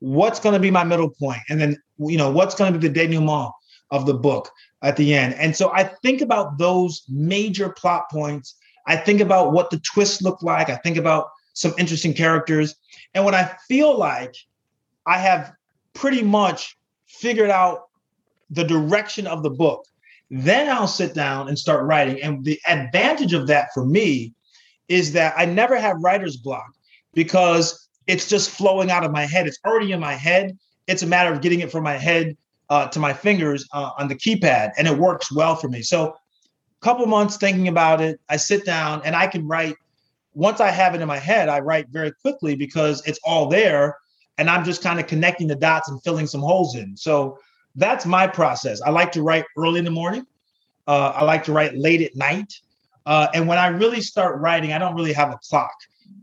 What's 0.00 0.40
going 0.40 0.52
to 0.52 0.60
be 0.60 0.70
my 0.70 0.84
middle 0.84 1.10
point? 1.10 1.40
And 1.48 1.60
then, 1.60 1.76
you 1.98 2.18
know, 2.18 2.30
what's 2.30 2.54
going 2.54 2.72
to 2.72 2.78
be 2.78 2.86
the 2.86 2.94
denouement 2.94 3.50
of 3.90 4.04
the 4.06 4.14
book 4.14 4.50
at 4.86 4.96
the 4.96 5.14
end? 5.14 5.34
And 5.34 5.54
so 5.54 5.70
I 5.72 5.84
think 5.84 6.20
about 6.20 6.58
those 6.58 7.04
major 7.08 7.68
plot 7.70 8.04
points. 8.10 8.56
I 8.86 8.96
think 8.96 9.20
about 9.20 9.52
what 9.52 9.70
the 9.70 9.80
twists 9.80 10.22
look 10.22 10.42
like. 10.42 10.70
I 10.70 10.76
think 10.76 10.96
about 10.96 11.28
some 11.54 11.74
interesting 11.78 12.14
characters. 12.14 12.74
And 13.14 13.24
when 13.24 13.34
I 13.34 13.56
feel 13.68 13.98
like 13.98 14.34
I 15.06 15.18
have 15.18 15.52
pretty 15.94 16.22
much 16.22 16.76
figured 17.06 17.50
out 17.50 17.84
the 18.50 18.64
direction 18.64 19.26
of 19.26 19.42
the 19.42 19.50
book. 19.50 19.84
Then 20.30 20.68
I'll 20.68 20.88
sit 20.88 21.14
down 21.14 21.48
and 21.48 21.58
start 21.58 21.84
writing. 21.84 22.20
And 22.22 22.44
the 22.44 22.60
advantage 22.66 23.32
of 23.32 23.46
that 23.46 23.68
for 23.72 23.84
me 23.84 24.34
is 24.88 25.12
that 25.12 25.34
I 25.36 25.46
never 25.46 25.78
have 25.78 25.96
writer's 26.02 26.36
block 26.36 26.72
because 27.14 27.88
it's 28.06 28.28
just 28.28 28.50
flowing 28.50 28.90
out 28.90 29.04
of 29.04 29.12
my 29.12 29.26
head. 29.26 29.46
It's 29.46 29.58
already 29.64 29.92
in 29.92 30.00
my 30.00 30.14
head. 30.14 30.56
It's 30.86 31.02
a 31.02 31.06
matter 31.06 31.32
of 31.32 31.40
getting 31.40 31.60
it 31.60 31.72
from 31.72 31.82
my 31.82 31.96
head 31.96 32.36
uh, 32.68 32.88
to 32.88 32.98
my 32.98 33.12
fingers 33.12 33.66
uh, 33.72 33.90
on 33.98 34.08
the 34.08 34.14
keypad, 34.14 34.72
and 34.78 34.88
it 34.88 34.96
works 34.96 35.32
well 35.32 35.56
for 35.56 35.68
me. 35.68 35.82
So, 35.82 36.08
a 36.08 36.84
couple 36.84 37.06
months 37.06 37.36
thinking 37.36 37.68
about 37.68 38.00
it, 38.00 38.20
I 38.28 38.36
sit 38.36 38.64
down 38.64 39.02
and 39.04 39.16
I 39.16 39.26
can 39.26 39.46
write 39.46 39.76
once 40.36 40.60
I 40.60 40.70
have 40.70 40.94
it 40.94 41.00
in 41.00 41.08
my 41.08 41.18
head, 41.18 41.48
I 41.48 41.60
write 41.60 41.88
very 41.88 42.12
quickly 42.12 42.54
because 42.54 43.02
it's 43.06 43.18
all 43.24 43.48
there 43.48 43.96
and 44.36 44.50
I'm 44.50 44.64
just 44.66 44.82
kind 44.82 45.00
of 45.00 45.06
connecting 45.06 45.48
the 45.48 45.56
dots 45.56 45.88
and 45.88 46.00
filling 46.02 46.26
some 46.26 46.42
holes 46.42 46.76
in. 46.76 46.94
So 46.94 47.38
that's 47.74 48.04
my 48.04 48.26
process. 48.26 48.82
I 48.82 48.90
like 48.90 49.10
to 49.12 49.22
write 49.22 49.46
early 49.56 49.78
in 49.78 49.86
the 49.86 49.90
morning. 49.90 50.26
Uh, 50.86 51.12
I 51.14 51.24
like 51.24 51.42
to 51.44 51.52
write 51.52 51.74
late 51.74 52.02
at 52.02 52.14
night. 52.14 52.52
Uh, 53.06 53.28
and 53.32 53.48
when 53.48 53.56
I 53.56 53.68
really 53.68 54.02
start 54.02 54.38
writing, 54.38 54.74
I 54.74 54.78
don't 54.78 54.94
really 54.94 55.14
have 55.14 55.32
a 55.32 55.38
clock. 55.38 55.74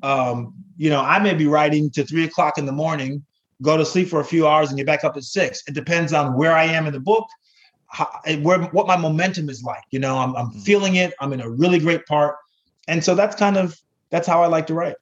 Um, 0.03 0.53
you 0.77 0.91
know, 0.91 1.01
I 1.01 1.17
may 1.17 1.33
be 1.33 1.47
writing 1.47 1.89
to 1.91 2.05
three 2.05 2.25
o'clock 2.25 2.59
in 2.59 2.67
the 2.67 2.71
morning, 2.71 3.25
go 3.63 3.77
to 3.77 3.85
sleep 3.85 4.09
for 4.09 4.19
a 4.19 4.25
few 4.25 4.47
hours, 4.47 4.69
and 4.69 4.77
get 4.77 4.85
back 4.85 5.03
up 5.03 5.17
at 5.17 5.23
six. 5.23 5.63
It 5.67 5.73
depends 5.73 6.13
on 6.13 6.37
where 6.37 6.51
I 6.51 6.65
am 6.65 6.85
in 6.85 6.93
the 6.93 6.99
book, 6.99 7.27
how, 7.87 8.09
where 8.41 8.61
what 8.65 8.85
my 8.85 8.97
momentum 8.97 9.49
is 9.49 9.63
like. 9.63 9.83
You 9.89 9.99
know, 9.99 10.17
I'm, 10.17 10.35
I'm 10.35 10.51
mm. 10.51 10.61
feeling 10.61 10.95
it. 10.95 11.13
I'm 11.19 11.33
in 11.33 11.41
a 11.41 11.49
really 11.49 11.79
great 11.79 12.05
part, 12.05 12.35
and 12.87 13.03
so 13.03 13.15
that's 13.15 13.35
kind 13.35 13.57
of 13.57 13.79
that's 14.09 14.27
how 14.27 14.43
I 14.43 14.47
like 14.47 14.67
to 14.67 14.73
write. 14.73 14.95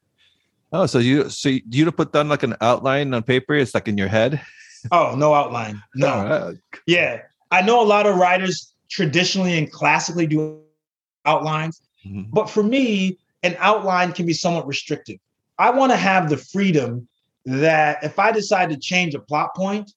Oh, 0.71 0.85
so 0.85 0.99
you 0.99 1.29
so 1.29 1.49
you, 1.49 1.61
you 1.69 1.91
put 1.91 2.13
down 2.13 2.29
like 2.29 2.43
an 2.43 2.55
outline 2.61 3.13
on 3.13 3.23
paper? 3.23 3.55
It's 3.55 3.73
like 3.73 3.87
in 3.87 3.97
your 3.97 4.07
head. 4.07 4.41
Oh, 4.91 5.13
no 5.15 5.33
outline. 5.33 5.81
No. 5.95 6.47
Right. 6.47 6.57
Yeah, 6.87 7.21
I 7.51 7.61
know 7.61 7.81
a 7.81 7.85
lot 7.85 8.07
of 8.07 8.15
writers 8.15 8.73
traditionally 8.89 9.57
and 9.57 9.71
classically 9.71 10.25
do 10.25 10.61
outlines, 11.25 11.81
mm-hmm. 12.05 12.31
but 12.31 12.49
for 12.49 12.63
me, 12.63 13.19
an 13.43 13.55
outline 13.59 14.13
can 14.13 14.25
be 14.25 14.33
somewhat 14.33 14.65
restrictive. 14.67 15.17
I 15.59 15.69
want 15.69 15.91
to 15.91 15.97
have 15.97 16.29
the 16.29 16.37
freedom 16.37 17.07
that 17.45 18.03
if 18.03 18.19
I 18.19 18.31
decide 18.31 18.69
to 18.69 18.77
change 18.77 19.15
a 19.15 19.19
plot 19.19 19.55
point, 19.55 19.93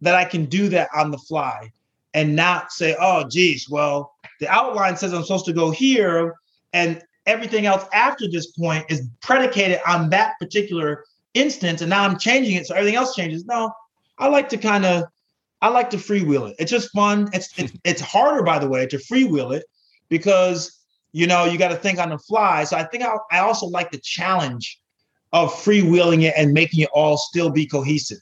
that 0.00 0.14
I 0.14 0.24
can 0.24 0.44
do 0.44 0.68
that 0.68 0.88
on 0.94 1.10
the 1.10 1.18
fly 1.18 1.72
and 2.14 2.36
not 2.36 2.72
say, 2.72 2.96
"Oh, 3.00 3.24
geez, 3.28 3.68
well, 3.68 4.14
the 4.40 4.48
outline 4.48 4.96
says 4.96 5.12
I'm 5.12 5.22
supposed 5.22 5.46
to 5.46 5.52
go 5.52 5.70
here," 5.70 6.34
and 6.72 7.02
everything 7.26 7.66
else 7.66 7.84
after 7.92 8.28
this 8.28 8.46
point 8.52 8.86
is 8.88 9.08
predicated 9.20 9.80
on 9.86 10.10
that 10.10 10.34
particular 10.38 11.04
instance 11.34 11.82
and 11.82 11.90
now 11.90 12.02
i'm 12.02 12.18
changing 12.18 12.54
it 12.54 12.66
so 12.66 12.74
everything 12.74 12.96
else 12.96 13.14
changes. 13.14 13.44
No 13.44 13.72
i 14.18 14.28
like 14.28 14.48
to 14.48 14.56
kind 14.56 14.86
of 14.86 15.04
i 15.60 15.68
like 15.68 15.90
to 15.90 15.96
freewheel 15.96 16.50
it. 16.50 16.56
It's 16.58 16.70
just 16.70 16.90
fun. 16.92 17.28
It's 17.32 17.50
it's, 17.58 17.72
it's 17.84 18.00
harder 18.00 18.42
by 18.42 18.58
the 18.58 18.68
way 18.68 18.86
to 18.86 18.96
freewheel 18.96 19.54
it 19.54 19.64
because 20.08 20.80
you 21.12 21.26
know 21.26 21.44
you 21.44 21.58
got 21.58 21.68
to 21.68 21.76
think 21.76 21.98
on 21.98 22.10
the 22.10 22.18
fly. 22.18 22.64
So 22.64 22.76
i 22.76 22.84
think 22.84 23.02
I, 23.04 23.16
I 23.30 23.40
also 23.40 23.66
like 23.66 23.90
the 23.90 23.98
challenge 23.98 24.80
of 25.32 25.52
freewheeling 25.52 26.22
it 26.22 26.34
and 26.36 26.52
making 26.52 26.80
it 26.80 26.88
all 26.92 27.16
still 27.16 27.50
be 27.50 27.66
cohesive 27.66 28.18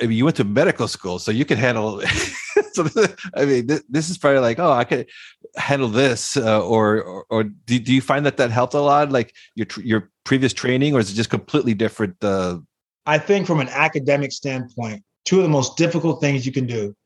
I 0.00 0.06
mean, 0.06 0.16
you 0.16 0.24
went 0.24 0.36
to 0.38 0.44
medical 0.44 0.88
school, 0.88 1.18
so 1.18 1.30
you 1.30 1.44
could 1.44 1.58
handle. 1.58 2.00
so, 2.72 2.86
I 3.34 3.44
mean, 3.44 3.66
this, 3.66 3.82
this, 3.88 4.10
is 4.10 4.16
probably 4.16 4.40
like, 4.40 4.58
oh, 4.58 4.72
I 4.72 4.84
could 4.84 5.08
handle 5.56 5.88
this, 5.88 6.36
uh, 6.36 6.64
or, 6.64 7.02
or, 7.02 7.26
or 7.28 7.44
do, 7.44 7.78
do 7.78 7.94
you 7.94 8.00
find 8.00 8.24
that 8.24 8.38
that 8.38 8.50
helped 8.50 8.74
a 8.74 8.80
lot, 8.80 9.12
like 9.12 9.34
your 9.54 9.66
your 9.82 10.10
previous 10.24 10.52
training, 10.52 10.94
or 10.94 11.00
is 11.00 11.10
it 11.10 11.14
just 11.14 11.30
completely 11.30 11.74
different? 11.74 12.16
Uh... 12.22 12.58
I 13.04 13.18
think 13.18 13.46
from 13.46 13.60
an 13.60 13.68
academic 13.68 14.32
standpoint, 14.32 15.04
two 15.24 15.38
of 15.38 15.42
the 15.42 15.50
most 15.50 15.76
difficult 15.76 16.20
things 16.20 16.46
you 16.46 16.52
can 16.52 16.66
do 16.66 16.96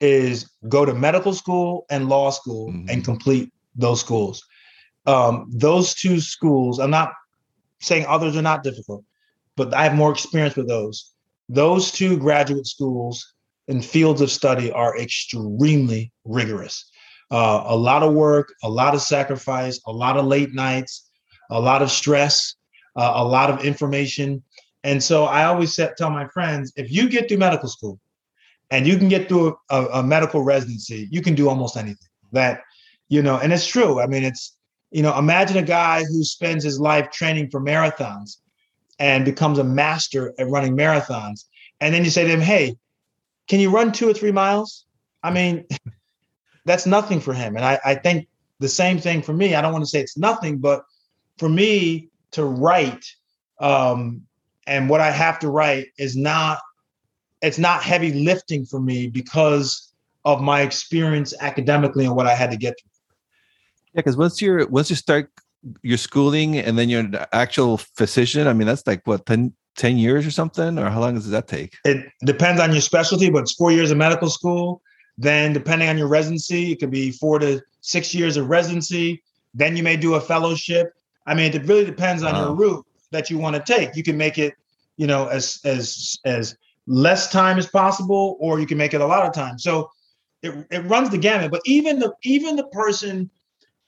is 0.00 0.50
go 0.68 0.84
to 0.84 0.94
medical 0.94 1.34
school 1.34 1.84
and 1.90 2.08
law 2.08 2.30
school 2.30 2.70
mm-hmm. 2.70 2.88
and 2.88 3.04
complete 3.04 3.52
those 3.74 4.00
schools. 4.00 4.42
Um, 5.06 5.48
those 5.52 5.94
two 5.94 6.20
schools, 6.20 6.78
I'm 6.78 6.90
not 6.90 7.12
saying 7.82 8.06
others 8.06 8.36
are 8.36 8.42
not 8.42 8.62
difficult, 8.62 9.04
but 9.56 9.74
I 9.74 9.84
have 9.84 9.94
more 9.94 10.12
experience 10.12 10.56
with 10.56 10.68
those 10.68 11.12
those 11.48 11.90
two 11.90 12.16
graduate 12.16 12.66
schools 12.66 13.34
and 13.68 13.84
fields 13.84 14.20
of 14.20 14.30
study 14.30 14.72
are 14.72 14.98
extremely 14.98 16.12
rigorous. 16.24 16.90
Uh, 17.30 17.64
a 17.66 17.76
lot 17.76 18.02
of 18.02 18.14
work, 18.14 18.54
a 18.62 18.68
lot 18.68 18.94
of 18.94 19.02
sacrifice, 19.02 19.80
a 19.86 19.92
lot 19.92 20.16
of 20.16 20.26
late 20.26 20.54
nights, 20.54 21.10
a 21.50 21.60
lot 21.60 21.82
of 21.82 21.90
stress, 21.90 22.54
uh, 22.96 23.12
a 23.16 23.24
lot 23.24 23.50
of 23.50 23.64
information. 23.64 24.42
And 24.84 25.02
so 25.02 25.24
I 25.24 25.44
always 25.44 25.74
set, 25.74 25.96
tell 25.96 26.10
my 26.10 26.26
friends 26.28 26.72
if 26.76 26.90
you 26.90 27.08
get 27.08 27.28
through 27.28 27.38
medical 27.38 27.68
school 27.68 28.00
and 28.70 28.86
you 28.86 28.96
can 28.96 29.08
get 29.08 29.28
through 29.28 29.56
a, 29.70 29.84
a 29.94 30.02
medical 30.02 30.42
residency, 30.42 31.08
you 31.10 31.22
can 31.22 31.34
do 31.34 31.48
almost 31.48 31.76
anything. 31.76 32.08
That, 32.32 32.62
you 33.08 33.22
know, 33.22 33.38
and 33.38 33.52
it's 33.52 33.66
true. 33.66 34.00
I 34.00 34.06
mean, 34.06 34.24
it's, 34.24 34.56
you 34.92 35.02
know, 35.02 35.16
imagine 35.18 35.56
a 35.56 35.62
guy 35.62 36.04
who 36.04 36.22
spends 36.22 36.62
his 36.62 36.78
life 36.78 37.10
training 37.10 37.50
for 37.50 37.60
marathons 37.60 38.36
and 38.98 39.24
becomes 39.24 39.58
a 39.58 39.64
master 39.64 40.34
at 40.38 40.48
running 40.48 40.76
marathons. 40.76 41.46
And 41.80 41.94
then 41.94 42.04
you 42.04 42.10
say 42.10 42.24
to 42.24 42.30
him, 42.30 42.40
Hey, 42.40 42.76
can 43.48 43.58
you 43.58 43.70
run 43.70 43.90
two 43.90 44.08
or 44.08 44.14
three 44.14 44.32
miles? 44.32 44.84
I 45.22 45.30
mean, 45.30 45.66
that's 46.64 46.86
nothing 46.86 47.20
for 47.20 47.32
him. 47.32 47.56
And 47.56 47.64
I, 47.64 47.80
I 47.84 47.94
think 47.94 48.28
the 48.60 48.68
same 48.68 48.98
thing 48.98 49.22
for 49.22 49.32
me. 49.32 49.54
I 49.54 49.60
don't 49.60 49.72
want 49.72 49.82
to 49.82 49.90
say 49.90 50.00
it's 50.00 50.16
nothing, 50.16 50.58
but 50.58 50.84
for 51.38 51.48
me 51.48 52.08
to 52.32 52.44
write, 52.44 53.04
um, 53.60 54.22
and 54.66 54.88
what 54.88 55.00
I 55.00 55.10
have 55.10 55.38
to 55.40 55.48
write 55.48 55.88
is 55.98 56.16
not 56.16 56.60
it's 57.42 57.58
not 57.58 57.82
heavy 57.82 58.12
lifting 58.12 58.64
for 58.64 58.80
me 58.80 59.08
because 59.08 59.92
of 60.24 60.40
my 60.40 60.60
experience 60.60 61.34
academically 61.40 62.04
and 62.04 62.14
what 62.14 62.28
I 62.28 62.36
had 62.36 62.52
to 62.52 62.56
get 62.56 62.74
through. 62.80 62.91
Yeah, 63.94 64.00
because 64.00 64.16
once 64.16 64.40
you're 64.40 64.66
once 64.68 64.90
you 64.90 64.96
start 64.96 65.30
your 65.82 65.98
schooling 65.98 66.58
and 66.58 66.78
then 66.78 66.88
you're 66.88 67.00
an 67.00 67.16
actual 67.32 67.76
physician 67.76 68.48
i 68.48 68.52
mean 68.52 68.66
that's 68.66 68.84
like 68.84 69.06
what 69.06 69.24
10, 69.26 69.52
10 69.76 69.96
years 69.96 70.26
or 70.26 70.30
something? 70.30 70.78
Or 70.78 70.90
how 70.90 71.00
long 71.00 71.14
does 71.14 71.28
that 71.30 71.48
take? 71.48 71.76
It 71.84 72.06
depends 72.24 72.60
on 72.60 72.72
your 72.72 72.80
specialty 72.80 73.30
but 73.30 73.40
it's 73.40 73.54
four 73.54 73.72
years 73.72 73.90
of 73.90 73.98
medical 73.98 74.28
school. 74.28 74.82
Then 75.18 75.52
depending 75.52 75.88
on 75.88 75.98
your 75.98 76.08
residency 76.08 76.72
it 76.72 76.80
could 76.80 76.90
be 76.90 77.10
four 77.10 77.38
to 77.38 77.62
six 77.80 78.14
years 78.14 78.36
of 78.36 78.48
residency. 78.48 79.22
Then 79.54 79.76
you 79.76 79.82
may 79.82 79.96
do 79.96 80.14
a 80.14 80.20
fellowship. 80.20 80.92
I 81.26 81.34
mean 81.34 81.52
it 81.54 81.64
really 81.64 81.84
depends 81.84 82.22
on 82.22 82.32
wow. 82.32 82.46
your 82.46 82.54
route 82.54 82.86
that 83.10 83.30
you 83.30 83.38
want 83.38 83.56
to 83.56 83.62
take. 83.62 83.96
You 83.96 84.02
can 84.02 84.16
make 84.16 84.38
it 84.38 84.54
you 84.96 85.06
know 85.06 85.28
as 85.28 85.60
as 85.64 86.18
as 86.24 86.56
less 86.86 87.30
time 87.30 87.58
as 87.58 87.66
possible 87.66 88.36
or 88.40 88.58
you 88.58 88.66
can 88.66 88.78
make 88.78 88.94
it 88.94 89.00
a 89.00 89.06
lot 89.06 89.26
of 89.26 89.32
time. 89.32 89.58
So 89.58 89.90
it, 90.42 90.66
it 90.70 90.80
runs 90.80 91.10
the 91.10 91.18
gamut 91.18 91.50
but 91.50 91.62
even 91.64 91.98
the 91.98 92.12
even 92.24 92.56
the 92.56 92.66
person 92.68 93.30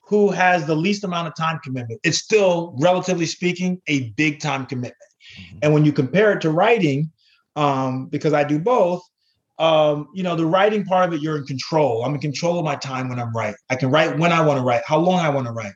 who 0.06 0.30
has 0.30 0.66
the 0.66 0.74
least 0.74 1.04
amount 1.04 1.28
of 1.28 1.34
time 1.34 1.58
commitment. 1.64 2.00
It's 2.04 2.18
still, 2.18 2.76
relatively 2.78 3.26
speaking, 3.26 3.80
a 3.86 4.10
big 4.10 4.40
time 4.40 4.66
commitment. 4.66 4.96
Mm-hmm. 5.40 5.58
And 5.62 5.74
when 5.74 5.84
you 5.84 5.92
compare 5.92 6.32
it 6.32 6.40
to 6.42 6.50
writing, 6.50 7.10
um, 7.56 8.06
because 8.06 8.32
I 8.32 8.44
do 8.44 8.58
both, 8.58 9.02
um, 9.58 10.08
you 10.14 10.22
know, 10.22 10.36
the 10.36 10.44
writing 10.44 10.84
part 10.84 11.08
of 11.08 11.14
it, 11.14 11.22
you're 11.22 11.36
in 11.36 11.44
control. 11.44 12.04
I'm 12.04 12.14
in 12.14 12.20
control 12.20 12.58
of 12.58 12.64
my 12.64 12.76
time 12.76 13.08
when 13.08 13.18
I'm 13.18 13.32
writing. 13.34 13.56
I 13.70 13.76
can 13.76 13.90
write 13.90 14.18
when 14.18 14.32
I 14.32 14.40
want 14.40 14.58
to 14.58 14.64
write, 14.64 14.82
how 14.86 14.98
long 14.98 15.20
I 15.20 15.28
want 15.28 15.46
to 15.46 15.52
write. 15.52 15.72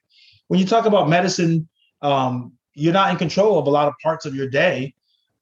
When 0.49 0.59
you 0.59 0.67
talk 0.67 0.87
about 0.87 1.09
medicine, 1.09 1.69
um, 2.03 2.53
you're 2.75 2.93
not 2.93 3.11
in 3.11 3.17
control 3.17 3.59
of 3.59 3.67
a 3.67 3.71
lot 3.71 3.89
of 3.89 3.95
parts 4.03 4.27
of 4.27 4.35
your 4.35 4.49
day 4.49 4.95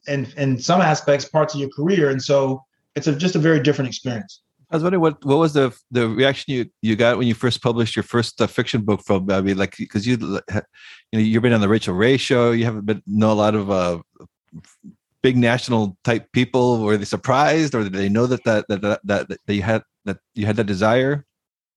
and 0.07 0.33
in 0.37 0.59
some 0.59 0.81
aspects, 0.81 1.27
parts 1.27 1.55
of 1.55 1.61
your 1.61 1.71
career. 1.71 2.11
And 2.11 2.23
so 2.23 2.63
it's 2.95 3.07
a, 3.07 3.15
just 3.15 3.35
a 3.35 3.39
very 3.39 3.61
different 3.61 3.89
experience. 3.89 4.43
I 4.71 4.77
was 4.77 4.83
wondering 4.83 5.01
what 5.01 5.25
what 5.25 5.39
was 5.39 5.53
the 5.53 5.77
the 5.93 6.09
reaction 6.09 6.53
you 6.53 6.67
you 6.83 6.97
got 6.97 7.19
when 7.19 7.29
you 7.29 7.35
first 7.35 7.63
published 7.63 7.95
your 7.95 8.03
first 8.03 8.41
uh, 8.41 8.49
fiction 8.49 8.83
book 8.83 9.01
from 9.05 9.31
I 9.31 9.41
mean 9.41 9.57
like 9.57 9.77
because 9.77 10.07
you 10.07 10.17
you 10.19 10.53
know 11.13 11.21
you've 11.21 11.43
been 11.43 11.53
on 11.53 11.61
the 11.61 11.69
Rachael 11.69 11.95
Ray 11.95 12.17
show. 12.17 12.51
You 12.51 12.65
haven't 12.65 12.85
been 12.85 13.03
know 13.07 13.31
a 13.31 13.35
lot 13.35 13.55
of 13.55 13.71
uh, 13.71 14.01
big 15.23 15.37
national 15.37 15.97
type 16.03 16.33
people. 16.33 16.83
Were 16.83 16.97
they 16.97 17.05
surprised 17.05 17.75
or 17.77 17.85
did 17.85 17.93
they 17.93 18.09
know 18.09 18.27
that 18.27 18.43
that 18.45 18.67
that 18.69 18.83
that, 18.83 19.01
that, 19.05 19.29
that 19.29 19.55
you 19.55 19.63
had 19.63 19.83
that 20.05 20.19
you 20.35 20.47
had 20.47 20.57
that 20.57 20.67
desire? 20.67 21.25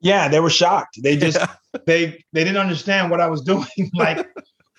Yeah 0.02 0.28
they 0.28 0.40
were 0.40 0.50
shocked. 0.50 1.00
They 1.04 1.16
just 1.16 1.38
yeah. 1.38 1.54
they 1.86 2.24
they 2.34 2.44
didn't 2.44 2.58
understand 2.58 3.12
what 3.12 3.22
I 3.22 3.28
was 3.28 3.42
doing. 3.42 3.68
Like 3.94 4.28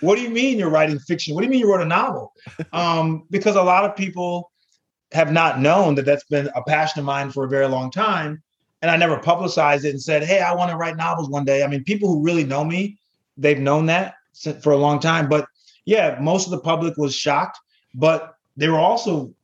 what 0.00 0.16
do 0.16 0.22
you 0.22 0.30
mean 0.30 0.58
you're 0.58 0.70
writing 0.70 0.98
fiction? 0.98 1.34
What 1.34 1.42
do 1.42 1.44
you 1.44 1.50
mean 1.50 1.60
you 1.60 1.70
wrote 1.70 1.82
a 1.82 1.84
novel? 1.84 2.32
Um 2.72 3.22
because 3.30 3.54
a 3.54 3.62
lot 3.62 3.84
of 3.84 3.94
people 3.94 4.49
have 5.12 5.32
not 5.32 5.60
known 5.60 5.94
that 5.96 6.04
that's 6.04 6.24
been 6.24 6.48
a 6.54 6.62
passion 6.62 7.00
of 7.00 7.04
mine 7.04 7.30
for 7.30 7.44
a 7.44 7.48
very 7.48 7.66
long 7.66 7.90
time. 7.90 8.42
And 8.82 8.90
I 8.90 8.96
never 8.96 9.18
publicized 9.18 9.84
it 9.84 9.90
and 9.90 10.02
said, 10.02 10.22
hey, 10.22 10.40
I 10.40 10.54
want 10.54 10.70
to 10.70 10.76
write 10.76 10.96
novels 10.96 11.28
one 11.28 11.44
day. 11.44 11.62
I 11.62 11.66
mean, 11.66 11.84
people 11.84 12.08
who 12.08 12.22
really 12.22 12.44
know 12.44 12.64
me, 12.64 12.98
they've 13.36 13.58
known 13.58 13.86
that 13.86 14.14
for 14.62 14.72
a 14.72 14.76
long 14.76 15.00
time. 15.00 15.28
But 15.28 15.46
yeah, 15.84 16.18
most 16.20 16.46
of 16.46 16.50
the 16.52 16.60
public 16.60 16.96
was 16.96 17.14
shocked, 17.14 17.58
but 17.94 18.34
they 18.56 18.68
were 18.68 18.78
also 18.78 19.34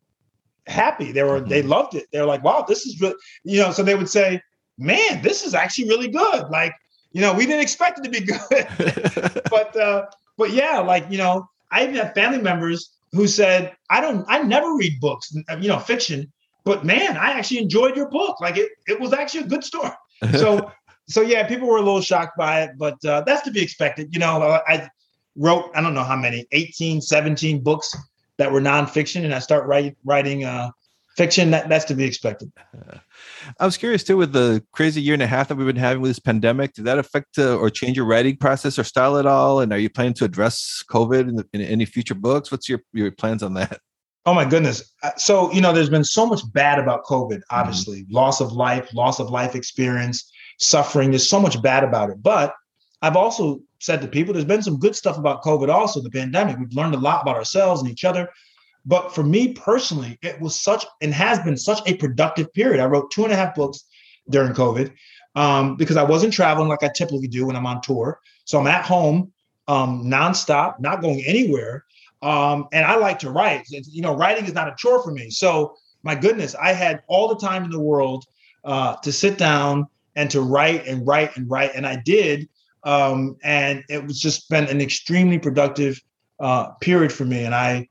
happy. 0.66 1.12
They 1.12 1.22
were, 1.22 1.40
mm-hmm. 1.40 1.48
they 1.48 1.62
loved 1.62 1.94
it. 1.94 2.07
They're 2.12 2.26
like, 2.26 2.44
wow, 2.44 2.64
this 2.66 2.87
is 2.87 3.00
really, 3.00 3.16
you 3.44 3.61
know, 3.61 3.72
so 3.72 3.83
they 3.83 3.94
would 3.94 4.09
say, 4.09 4.40
man, 4.79 5.22
this 5.22 5.44
is 5.44 5.55
actually 5.55 5.88
really 5.88 6.09
good. 6.09 6.48
Like, 6.48 6.74
you 7.12 7.20
know, 7.20 7.35
we 7.35 7.46
didn't 7.46 7.62
expect 7.62 7.98
it 7.98 8.05
to 8.05 8.11
be 8.11 8.20
good. 9.31 9.42
but, 9.50 9.76
uh, 9.76 10.07
but 10.38 10.52
yeah, 10.52 10.79
like, 10.79 11.07
you 11.11 11.18
know, 11.18 11.48
I 11.70 11.83
even 11.83 11.96
have 11.96 12.14
family 12.14 12.40
members 12.40 12.96
who 13.12 13.27
said, 13.27 13.75
I 13.90 14.01
don't, 14.01 14.25
I 14.29 14.42
never 14.42 14.75
read 14.75 15.01
books, 15.01 15.35
you 15.61 15.69
know, 15.69 15.79
fiction, 15.79 16.33
but 16.64 16.85
man, 16.85 17.16
I 17.16 17.31
actually 17.31 17.59
enjoyed 17.59 17.97
your 17.97 18.09
book. 18.09 18.40
Like 18.40 18.57
it, 18.57 18.71
it 18.87 19.01
was 19.01 19.12
actually 19.12 19.45
a 19.45 19.49
good 19.49 19.64
story. 19.64 19.90
So, 20.33 20.73
so 21.09 21.21
yeah, 21.21 21.47
people 21.47 21.69
were 21.69 21.77
a 21.77 21.83
little 21.83 22.01
shocked 22.01 22.37
by 22.38 22.62
it, 22.62 22.71
but 22.79 22.97
uh, 23.05 23.21
that's 23.21 23.42
to 23.42 23.51
be 23.51 23.62
expected. 23.62 24.12
You 24.12 24.19
know, 24.19 24.61
I 24.66 24.88
wrote, 25.37 25.71
I 25.75 25.81
don't 25.81 25.95
know 25.95 26.03
how 26.03 26.16
many, 26.16 26.47
18, 26.53 27.01
17 27.01 27.62
books 27.62 27.95
that 28.38 28.51
were 28.51 28.61
nonfiction. 28.61 29.25
And 29.25 29.35
I 29.35 29.38
start 29.38 29.66
write, 29.66 29.97
writing 30.05 30.45
uh, 30.45 30.71
fiction 31.16 31.50
that, 31.50 31.68
that's 31.68 31.85
to 31.87 31.94
be 31.94 32.05
expected. 32.05 32.52
I 33.59 33.64
was 33.64 33.76
curious 33.76 34.05
too 34.05 34.16
with 34.16 34.33
the 34.33 34.62
crazy 34.72 35.00
year 35.00 35.14
and 35.14 35.22
a 35.22 35.26
half 35.26 35.48
that 35.48 35.57
we've 35.57 35.66
been 35.66 35.76
having 35.76 36.02
with 36.02 36.11
this 36.11 36.18
pandemic. 36.18 36.74
Did 36.74 36.85
that 36.85 36.98
affect 36.98 37.38
uh, 37.38 37.57
or 37.57 37.70
change 37.70 37.96
your 37.96 38.07
writing 38.07 38.37
process 38.37 38.79
or 38.79 38.85
style 38.85 39.16
at 39.16 39.26
all? 39.26 39.61
And 39.61 39.72
are 39.72 39.79
you 39.79 39.88
planning 39.88 40.14
to 40.14 40.24
address 40.24 40.85
COVID 40.90 41.29
in, 41.29 41.37
the, 41.37 41.48
in 41.52 41.62
any 41.62 41.85
future 41.85 42.14
books? 42.14 42.52
What's 42.52 42.68
your 42.68 42.81
your 42.92 43.11
plans 43.11 43.42
on 43.42 43.55
that? 43.55 43.81
Oh 44.26 44.35
my 44.35 44.44
goodness. 44.44 44.92
Uh, 45.05 45.12
so, 45.16 45.52
you 45.52 45.61
know, 45.61 45.72
there's 45.72 45.88
been 45.88 46.05
so 46.05 46.26
much 46.26 46.40
bad 46.52 46.81
about 46.81 47.05
COVID, 47.05 47.37
mm-hmm. 47.37 47.59
obviously, 47.59 48.02
mm-hmm. 48.02 48.14
loss 48.14 48.40
of 48.40 48.52
life, 48.52 48.92
loss 48.92 49.20
of 49.20 49.31
life 49.31 49.55
experience, 49.55 50.31
suffering. 50.59 51.11
There's 51.11 51.29
so 51.29 51.40
much 51.40 51.62
bad 51.62 51.85
about 51.85 52.11
it. 52.11 52.22
But 52.22 52.52
I've 53.02 53.16
also 53.16 53.61
said 53.79 54.00
to 54.02 54.09
people, 54.09 54.35
there's 54.35 54.44
been 54.44 54.62
some 54.62 54.79
good 54.79 54.96
stuff 54.96 55.16
about 55.16 55.44
COVID 55.44 55.68
also, 55.68 56.00
the 56.00 56.11
pandemic. 56.11 56.59
We've 56.59 56.72
learned 56.72 56.94
a 56.94 56.98
lot 56.98 57.22
about 57.22 57.37
ourselves 57.37 57.81
and 57.81 57.90
each 57.90 58.05
other. 58.05 58.29
But 58.87 59.14
for 59.14 59.25
me 59.25 59.53
personally, 59.53 60.18
it 60.22 60.40
was 60.40 60.61
such 60.61 60.87
and 61.03 61.12
has 61.12 61.40
been 61.40 61.57
such 61.57 61.81
a 61.87 61.96
productive 61.96 62.53
period. 62.55 62.81
I 62.81 62.87
wrote 62.87 63.11
two 63.11 63.25
and 63.25 63.33
a 63.33 63.37
half 63.37 63.55
books 63.55 63.85
during 64.31 64.53
COVID 64.53 64.92
um, 65.35 65.77
because 65.77 65.96
I 65.96 66.05
wasn't 66.05 66.33
traveling 66.33 66.68
like 66.68 66.83
I 66.83 66.90
typically 66.94 67.29
do 67.29 67.46
when 67.46 67.57
I'm 67.57 67.66
on 67.66 67.81
tour. 67.81 68.20
So 68.44 68.61
I'm 68.61 68.66
at 68.68 68.85
home 68.85 69.33
um, 69.68 70.05
nonstop, 70.05 70.79
not 70.81 71.03
going 71.03 71.22
anywhere. 71.27 71.85
Um, 72.22 72.68
and 72.72 72.87
I 72.87 72.96
like 72.96 73.18
to 73.20 73.31
write. 73.31 73.66
You 73.68 74.03
know, 74.03 74.14
writing 74.14 74.46
is 74.46 74.55
not 74.55 74.68
a 74.68 74.75
chore 74.79 75.03
for 75.03 75.11
me. 75.11 75.31
So 75.31 75.77
my 76.03 76.14
goodness, 76.14 76.55
I 76.55 76.72
had 76.72 77.03
all 77.09 77.29
the 77.29 77.37
time 77.37 77.64
in 77.64 77.70
the 77.70 77.81
world 77.81 78.25
uh, 78.64 78.94
to 78.96 79.12
sit 79.12 79.37
down 79.37 79.88
and 80.14 80.31
to 80.31 80.40
write 80.40 80.87
and 80.87 81.07
write 81.07 81.37
and 81.37 81.51
write, 81.51 81.72
and 81.75 81.87
I 81.87 81.96
did. 81.96 82.49
Um, 82.85 83.37
and 83.42 83.83
it 83.88 84.05
was 84.05 84.20
just 84.20 84.49
been 84.49 84.64
an 84.68 84.81
extremely 84.81 85.38
productive 85.38 86.01
uh, 86.38 86.70
period 86.81 87.12
for 87.12 87.25
me. 87.25 87.44
And 87.44 87.55
I, 87.55 87.88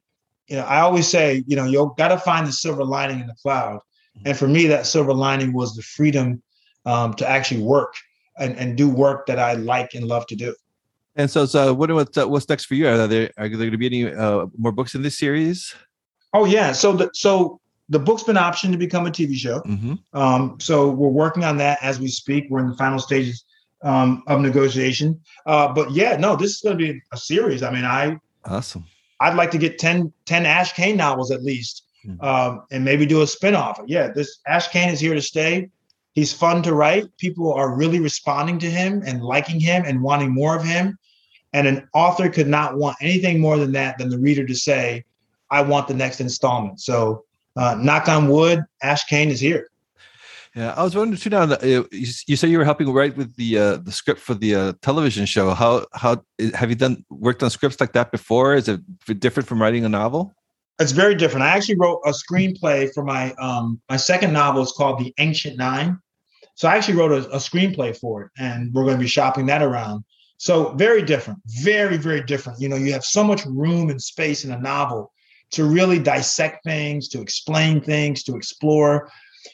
you 0.47 0.57
know, 0.57 0.63
I 0.63 0.81
always 0.81 1.07
say, 1.07 1.43
you 1.47 1.55
know, 1.55 1.65
you 1.65 1.93
got 1.97 2.09
to 2.09 2.17
find 2.17 2.47
the 2.47 2.51
silver 2.51 2.83
lining 2.83 3.19
in 3.19 3.27
the 3.27 3.35
cloud. 3.35 3.79
Mm-hmm. 4.17 4.27
And 4.27 4.37
for 4.37 4.47
me, 4.47 4.67
that 4.67 4.85
silver 4.85 5.13
lining 5.13 5.53
was 5.53 5.75
the 5.75 5.81
freedom 5.81 6.41
um, 6.85 7.13
to 7.15 7.27
actually 7.27 7.63
work 7.63 7.95
and, 8.37 8.55
and 8.57 8.77
do 8.77 8.89
work 8.89 9.25
that 9.27 9.39
I 9.39 9.53
like 9.53 9.93
and 9.93 10.07
love 10.07 10.27
to 10.27 10.35
do. 10.35 10.55
And 11.15 11.31
so, 11.31 11.45
so 11.45 11.73
what, 11.73 11.91
what's, 11.91 12.17
uh, 12.17 12.27
what's 12.27 12.47
next 12.49 12.65
for 12.65 12.75
you? 12.75 12.87
Are 12.87 13.07
there 13.07 13.31
are 13.37 13.47
there 13.47 13.57
going 13.57 13.71
to 13.71 13.77
be 13.77 13.85
any 13.85 14.13
uh, 14.13 14.47
more 14.57 14.73
books 14.73 14.95
in 14.95 15.01
this 15.01 15.17
series? 15.17 15.73
Oh 16.33 16.43
yeah. 16.43 16.73
So 16.73 16.91
the 16.91 17.09
so 17.13 17.61
the 17.87 17.99
book's 17.99 18.23
been 18.23 18.35
optioned 18.35 18.73
to 18.73 18.77
become 18.77 19.07
a 19.07 19.11
TV 19.11 19.35
show. 19.35 19.61
Mm-hmm. 19.61 19.93
Um, 20.17 20.57
so 20.59 20.89
we're 20.89 21.07
working 21.07 21.45
on 21.45 21.57
that 21.57 21.79
as 21.81 21.99
we 21.99 22.09
speak. 22.09 22.47
We're 22.49 22.59
in 22.59 22.69
the 22.69 22.75
final 22.75 22.99
stages 22.99 23.45
um, 23.83 24.23
of 24.27 24.41
negotiation. 24.41 25.21
Uh, 25.45 25.71
but 25.71 25.91
yeah, 25.91 26.17
no, 26.17 26.35
this 26.35 26.51
is 26.51 26.61
going 26.61 26.77
to 26.77 26.93
be 26.93 27.01
a 27.13 27.17
series. 27.17 27.63
I 27.63 27.71
mean, 27.71 27.85
I 27.85 28.17
awesome. 28.43 28.85
I'd 29.19 29.35
like 29.35 29.51
to 29.51 29.57
get 29.57 29.79
10, 29.79 30.11
10 30.25 30.45
Ash 30.45 30.73
Kane 30.73 30.97
novels 30.97 31.31
at 31.31 31.43
least, 31.43 31.83
mm-hmm. 32.05 32.23
um, 32.23 32.63
and 32.71 32.83
maybe 32.83 33.05
do 33.05 33.21
a 33.21 33.25
spinoff. 33.25 33.83
Yeah, 33.87 34.11
this 34.11 34.39
Ash 34.47 34.67
Kane 34.67 34.89
is 34.89 34.99
here 34.99 35.13
to 35.13 35.21
stay. 35.21 35.69
He's 36.13 36.33
fun 36.33 36.63
to 36.63 36.73
write. 36.73 37.05
People 37.17 37.53
are 37.53 37.75
really 37.75 37.99
responding 37.99 38.59
to 38.59 38.69
him 38.69 39.03
and 39.05 39.21
liking 39.21 39.59
him 39.59 39.83
and 39.85 40.01
wanting 40.01 40.33
more 40.33 40.55
of 40.55 40.63
him. 40.63 40.97
And 41.53 41.67
an 41.67 41.87
author 41.93 42.29
could 42.29 42.47
not 42.47 42.77
want 42.77 42.97
anything 43.01 43.39
more 43.39 43.57
than 43.57 43.71
that 43.73 43.97
than 43.97 44.09
the 44.09 44.19
reader 44.19 44.45
to 44.45 44.55
say, 44.55 45.03
I 45.49 45.61
want 45.61 45.87
the 45.87 45.93
next 45.93 46.21
installment. 46.21 46.81
So, 46.81 47.23
uh, 47.55 47.77
knock 47.79 48.09
on 48.09 48.27
wood, 48.27 48.63
Ash 48.81 49.05
Kane 49.05 49.29
is 49.29 49.39
here. 49.39 49.69
Yeah, 50.55 50.73
I 50.77 50.83
was 50.83 50.95
wondering 50.95 51.19
too. 51.19 51.29
Now, 51.29 51.43
uh, 51.43 51.57
you, 51.61 51.85
you 51.91 52.35
said 52.37 52.49
you 52.49 52.57
were 52.57 52.63
helping 52.63 52.89
write 52.91 53.17
with 53.17 53.35
the 53.35 53.57
uh, 53.57 53.77
the 53.77 53.91
script 53.91 54.21
for 54.21 54.33
the 54.33 54.55
uh, 54.55 54.73
television 54.81 55.25
show. 55.25 55.53
How 55.53 55.85
how 55.91 56.23
have 56.53 56.69
you 56.69 56.75
done 56.75 57.03
worked 57.09 57.43
on 57.43 57.49
scripts 57.49 57.81
like 57.81 57.91
that 57.91 58.09
before? 58.11 58.55
Is 58.55 58.69
it 58.69 58.79
different 59.19 59.49
from 59.49 59.61
writing 59.61 59.83
a 59.83 59.89
novel? 59.89 60.33
It's 60.79 60.93
very 60.93 61.15
different. 61.15 61.43
I 61.43 61.49
actually 61.49 61.75
wrote 61.77 61.99
a 62.05 62.11
screenplay 62.11 62.89
for 62.93 63.03
my 63.03 63.33
um 63.33 63.81
my 63.89 63.97
second 63.97 64.31
novel. 64.31 64.63
It's 64.63 64.71
called 64.71 64.99
The 64.99 65.13
Ancient 65.17 65.57
Nine. 65.57 65.99
So 66.55 66.69
I 66.69 66.77
actually 66.77 66.95
wrote 66.95 67.11
a, 67.11 67.29
a 67.31 67.37
screenplay 67.37 67.97
for 67.97 68.23
it, 68.23 68.31
and 68.37 68.73
we're 68.73 68.85
going 68.85 68.95
to 68.95 69.01
be 69.03 69.09
shopping 69.09 69.47
that 69.47 69.61
around. 69.61 70.05
So 70.37 70.73
very 70.73 71.01
different, 71.01 71.39
very, 71.63 71.97
very 71.97 72.23
different. 72.23 72.61
You 72.61 72.69
know, 72.69 72.77
you 72.77 72.93
have 72.93 73.03
so 73.03 73.25
much 73.25 73.45
room 73.45 73.89
and 73.89 74.01
space 74.01 74.45
in 74.45 74.51
a 74.51 74.59
novel 74.59 75.11
to 75.51 75.65
really 75.65 75.99
dissect 75.99 76.63
things, 76.63 77.09
to 77.09 77.21
explain 77.21 77.81
things, 77.81 78.23
to 78.23 78.35
explore. 78.35 79.09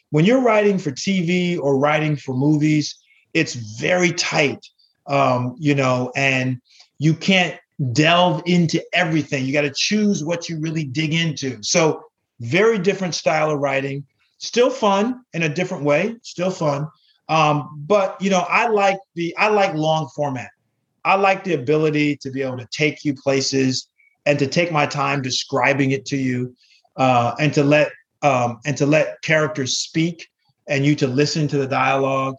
When 0.10 0.26
you're 0.26 0.42
writing 0.42 0.78
for 0.78 0.92
TV 0.92 1.60
or 1.60 1.78
writing 1.78 2.16
for 2.16 2.36
movies, 2.36 2.96
it's 3.34 3.54
very 3.54 4.12
tight, 4.12 4.66
um, 5.08 5.56
you 5.58 5.76
know, 5.76 6.12
and 6.16 6.62
you 7.00 7.14
can't 7.14 7.58
delve 7.92 8.44
into 8.46 8.82
everything. 8.94 9.46
You 9.46 9.54
got 9.54 9.62
to 9.62 9.74
choose 9.76 10.24
what 10.24 10.50
you 10.50 10.60
really 10.60 10.84
dig 10.84 11.14
into. 11.14 11.62
So, 11.64 12.04
very 12.40 12.80
different 12.80 13.14
style 13.14 13.52
of 13.52 13.60
writing, 13.60 14.04
still 14.40 14.72
fun 14.72 15.24
in 15.34 15.44
a 15.44 15.50
different 15.50 15.84
way, 15.84 16.16
still 16.24 16.50
fun. 16.50 16.88
Um, 17.30 17.84
but 17.88 18.22
you 18.22 18.30
know, 18.30 18.46
I 18.50 18.68
like 18.68 18.98
the 19.16 19.36
I 19.38 19.50
like 19.50 19.74
long 19.74 20.10
format. 20.16 20.50
I 21.06 21.16
like 21.16 21.44
the 21.44 21.54
ability 21.54 22.18
to 22.18 22.30
be 22.30 22.42
able 22.42 22.58
to 22.58 22.68
take 22.72 23.04
you 23.06 23.14
places 23.14 23.88
and 24.26 24.38
to 24.38 24.48
take 24.48 24.72
my 24.72 24.86
time 24.86 25.22
describing 25.22 25.92
it 25.92 26.06
to 26.08 26.18
you, 26.18 26.56
uh, 26.98 27.34
and 27.40 27.54
to 27.54 27.64
let 27.64 27.92
um, 28.22 28.60
and 28.66 28.78
to 28.78 28.86
let 28.86 29.22
characters 29.22 29.78
speak 29.78 30.30
and 30.68 30.86
you 30.86 30.96
to 30.96 31.08
listen 31.08 31.48
to 31.50 31.58
the 31.58 31.68
dialogue. 31.68 32.36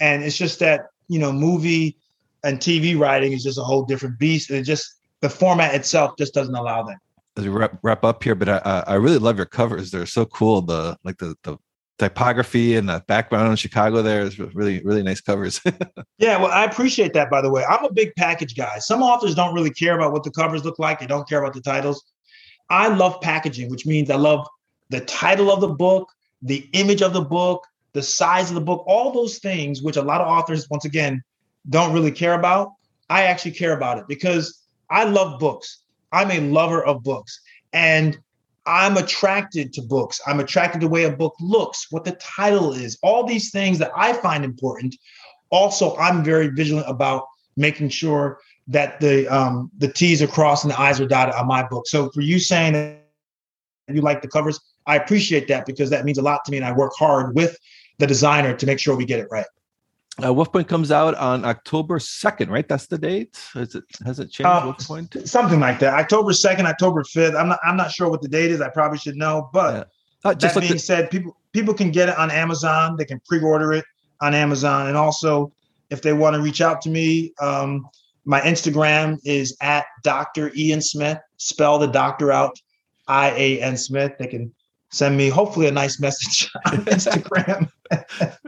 And 0.00 0.22
it's 0.22 0.36
just 0.36 0.58
that 0.60 0.86
you 1.08 1.18
know, 1.18 1.32
movie 1.32 1.96
and 2.42 2.58
TV 2.58 2.98
writing 2.98 3.32
is 3.32 3.42
just 3.42 3.58
a 3.58 3.62
whole 3.62 3.84
different 3.84 4.18
beast. 4.18 4.50
And 4.50 4.58
it 4.58 4.62
just 4.62 4.98
the 5.20 5.30
format 5.30 5.74
itself 5.74 6.16
just 6.18 6.34
doesn't 6.34 6.54
allow 6.54 6.82
that. 6.84 6.96
As 7.36 7.44
we 7.44 7.50
wrap, 7.50 7.78
wrap 7.82 8.04
up 8.04 8.22
here, 8.22 8.34
but 8.34 8.48
I, 8.48 8.84
I 8.86 8.94
really 8.94 9.18
love 9.18 9.36
your 9.36 9.46
covers. 9.46 9.90
They're 9.90 10.06
so 10.06 10.24
cool. 10.26 10.62
The 10.62 10.96
like 11.04 11.18
the 11.18 11.34
the 11.42 11.58
typography 11.98 12.76
and 12.76 12.88
the 12.88 13.02
background 13.06 13.50
in 13.50 13.56
Chicago 13.56 14.02
there 14.02 14.22
is 14.22 14.38
really, 14.38 14.82
really 14.84 15.02
nice 15.02 15.20
covers. 15.20 15.60
yeah, 16.18 16.36
well, 16.36 16.50
I 16.50 16.64
appreciate 16.64 17.12
that, 17.14 17.30
by 17.30 17.40
the 17.40 17.50
way. 17.50 17.64
I'm 17.64 17.84
a 17.84 17.92
big 17.92 18.12
package 18.16 18.56
guy. 18.56 18.78
Some 18.78 19.02
authors 19.02 19.34
don't 19.34 19.54
really 19.54 19.70
care 19.70 19.94
about 19.96 20.12
what 20.12 20.24
the 20.24 20.30
covers 20.30 20.64
look 20.64 20.78
like, 20.78 21.00
they 21.00 21.06
don't 21.06 21.28
care 21.28 21.40
about 21.40 21.54
the 21.54 21.60
titles. 21.60 22.04
I 22.70 22.88
love 22.88 23.20
packaging, 23.20 23.70
which 23.70 23.86
means 23.86 24.10
I 24.10 24.16
love 24.16 24.46
the 24.90 25.00
title 25.00 25.50
of 25.50 25.60
the 25.60 25.68
book, 25.68 26.10
the 26.42 26.68
image 26.72 27.02
of 27.02 27.12
the 27.12 27.22
book, 27.22 27.66
the 27.92 28.02
size 28.02 28.50
of 28.50 28.54
the 28.54 28.60
book, 28.60 28.84
all 28.86 29.12
those 29.12 29.38
things, 29.38 29.82
which 29.82 29.96
a 29.96 30.02
lot 30.02 30.20
of 30.20 30.28
authors, 30.28 30.68
once 30.68 30.84
again, 30.84 31.22
don't 31.70 31.92
really 31.92 32.10
care 32.10 32.34
about. 32.34 32.72
I 33.08 33.24
actually 33.24 33.52
care 33.52 33.76
about 33.76 33.98
it 33.98 34.04
because 34.08 34.62
I 34.90 35.04
love 35.04 35.38
books. 35.38 35.84
I'm 36.12 36.30
a 36.30 36.40
lover 36.40 36.84
of 36.84 37.02
books. 37.02 37.40
And 37.72 38.18
I'm 38.66 38.96
attracted 38.96 39.72
to 39.74 39.82
books. 39.82 40.20
I'm 40.26 40.40
attracted 40.40 40.80
to 40.80 40.86
the 40.86 40.90
way 40.90 41.04
a 41.04 41.10
book 41.10 41.34
looks, 41.40 41.90
what 41.90 42.04
the 42.04 42.12
title 42.12 42.72
is, 42.72 42.98
all 43.02 43.24
these 43.24 43.50
things 43.50 43.78
that 43.78 43.92
I 43.94 44.14
find 44.14 44.44
important. 44.44 44.96
Also, 45.50 45.96
I'm 45.96 46.24
very 46.24 46.48
vigilant 46.48 46.88
about 46.88 47.26
making 47.56 47.90
sure 47.90 48.40
that 48.68 48.98
the 49.00 49.26
um, 49.28 49.70
the 49.78 49.88
T's 49.88 50.22
are 50.22 50.26
crossed 50.26 50.64
and 50.64 50.72
the 50.72 50.80
I's 50.80 51.00
are 51.00 51.06
dotted 51.06 51.34
on 51.34 51.46
my 51.46 51.62
book. 51.66 51.86
So 51.86 52.10
for 52.10 52.22
you 52.22 52.38
saying 52.38 52.72
that 52.72 53.04
you 53.88 54.00
like 54.00 54.22
the 54.22 54.28
covers, 54.28 54.58
I 54.86 54.96
appreciate 54.96 55.48
that 55.48 55.66
because 55.66 55.90
that 55.90 56.04
means 56.04 56.18
a 56.18 56.22
lot 56.22 56.44
to 56.44 56.50
me, 56.50 56.58
and 56.58 56.66
I 56.66 56.72
work 56.72 56.92
hard 56.98 57.34
with 57.34 57.56
the 57.98 58.06
designer 58.06 58.54
to 58.54 58.66
make 58.66 58.78
sure 58.78 58.96
we 58.96 59.04
get 59.04 59.20
it 59.20 59.28
right. 59.30 59.46
Uh, 60.24 60.32
Wolf 60.32 60.52
Point 60.52 60.68
comes 60.68 60.92
out 60.92 61.14
on 61.16 61.44
October 61.44 61.98
2nd, 61.98 62.48
right? 62.48 62.68
That's 62.68 62.86
the 62.86 62.98
date. 62.98 63.36
Is 63.56 63.74
it 63.74 63.84
has 64.04 64.20
it 64.20 64.30
changed? 64.30 64.46
Uh, 64.46 64.62
Wolf 64.64 64.78
Point? 64.86 65.28
Something 65.28 65.58
like 65.58 65.80
that. 65.80 65.94
October 65.94 66.30
2nd, 66.30 66.66
October 66.66 67.02
5th. 67.02 67.38
I'm 67.38 67.48
not 67.48 67.58
I'm 67.64 67.76
not 67.76 67.90
sure 67.90 68.08
what 68.08 68.22
the 68.22 68.28
date 68.28 68.52
is. 68.52 68.60
I 68.60 68.68
probably 68.68 68.98
should 68.98 69.16
know. 69.16 69.50
But 69.52 69.88
yeah. 70.24 70.30
uh, 70.30 70.34
just 70.34 70.54
that 70.54 70.60
being 70.60 70.74
the- 70.74 70.78
said, 70.78 71.10
people 71.10 71.36
people 71.52 71.74
can 71.74 71.90
get 71.90 72.08
it 72.08 72.16
on 72.16 72.30
Amazon. 72.30 72.96
They 72.96 73.04
can 73.04 73.20
pre-order 73.26 73.72
it 73.72 73.84
on 74.20 74.34
Amazon. 74.34 74.86
And 74.86 74.96
also, 74.96 75.52
if 75.90 76.00
they 76.00 76.12
want 76.12 76.34
to 76.36 76.42
reach 76.42 76.60
out 76.60 76.80
to 76.82 76.90
me, 76.90 77.32
um, 77.40 77.88
my 78.24 78.40
Instagram 78.40 79.18
is 79.24 79.56
at 79.60 79.86
Dr. 80.04 80.52
Ian 80.54 80.80
Smith. 80.80 81.18
Spell 81.38 81.78
the 81.78 81.88
doctor 81.88 82.30
out, 82.30 82.56
I 83.08 83.30
A 83.30 83.60
N 83.60 83.76
Smith. 83.76 84.12
They 84.18 84.28
can 84.28 84.54
send 84.94 85.16
me 85.16 85.28
hopefully 85.28 85.66
a 85.66 85.72
nice 85.72 85.98
message 85.98 86.50
on 86.66 86.84
Instagram. 86.84 87.70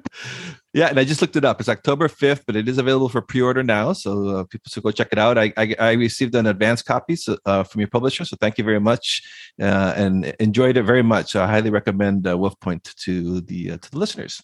yeah, 0.72 0.88
and 0.88 0.98
I 0.98 1.04
just 1.04 1.20
looked 1.20 1.36
it 1.36 1.44
up. 1.44 1.60
It's 1.60 1.68
October 1.68 2.08
5th, 2.08 2.44
but 2.46 2.56
it 2.56 2.68
is 2.68 2.78
available 2.78 3.08
for 3.08 3.20
pre-order 3.20 3.62
now. 3.62 3.92
So 3.92 4.28
uh, 4.28 4.44
people 4.44 4.70
should 4.70 4.82
go 4.82 4.92
check 4.92 5.08
it 5.10 5.18
out. 5.18 5.36
I, 5.38 5.52
I, 5.56 5.74
I 5.78 5.92
received 5.92 6.34
an 6.34 6.46
advance 6.46 6.82
copy 6.82 7.16
uh, 7.44 7.64
from 7.64 7.80
your 7.80 7.88
publisher. 7.88 8.24
So 8.24 8.36
thank 8.40 8.58
you 8.58 8.64
very 8.64 8.80
much 8.80 9.22
uh, 9.60 9.92
and 9.96 10.26
enjoyed 10.38 10.76
it 10.76 10.84
very 10.84 11.02
much. 11.02 11.32
So 11.32 11.42
I 11.42 11.46
highly 11.46 11.70
recommend 11.70 12.26
uh, 12.26 12.38
Wolf 12.38 12.58
Point 12.60 12.84
to 12.84 13.40
the, 13.40 13.72
uh, 13.72 13.76
to 13.78 13.90
the 13.90 13.98
listeners. 13.98 14.42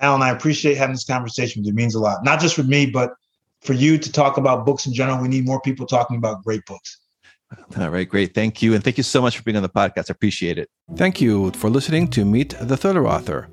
Alan, 0.00 0.22
I 0.22 0.30
appreciate 0.30 0.76
having 0.76 0.94
this 0.94 1.04
conversation. 1.04 1.64
It 1.66 1.74
means 1.74 1.94
a 1.94 2.00
lot, 2.00 2.22
not 2.22 2.40
just 2.40 2.54
for 2.54 2.64
me, 2.64 2.86
but 2.86 3.14
for 3.62 3.72
you 3.72 3.96
to 3.98 4.12
talk 4.12 4.36
about 4.36 4.66
books 4.66 4.86
in 4.86 4.92
general. 4.92 5.22
We 5.22 5.28
need 5.28 5.46
more 5.46 5.60
people 5.60 5.86
talking 5.86 6.16
about 6.16 6.44
great 6.44 6.66
books. 6.66 6.98
All 7.78 7.90
right, 7.90 8.08
great. 8.08 8.34
Thank 8.34 8.62
you. 8.62 8.74
And 8.74 8.82
thank 8.82 8.96
you 8.96 9.02
so 9.02 9.20
much 9.20 9.36
for 9.36 9.42
being 9.42 9.56
on 9.56 9.62
the 9.62 9.68
podcast. 9.68 10.10
I 10.10 10.12
appreciate 10.12 10.58
it. 10.58 10.68
Thank 10.96 11.20
you 11.20 11.50
for 11.52 11.70
listening 11.70 12.08
to 12.08 12.24
Meet 12.24 12.54
the 12.60 12.76
Thriller 12.76 13.06
Author. 13.06 13.48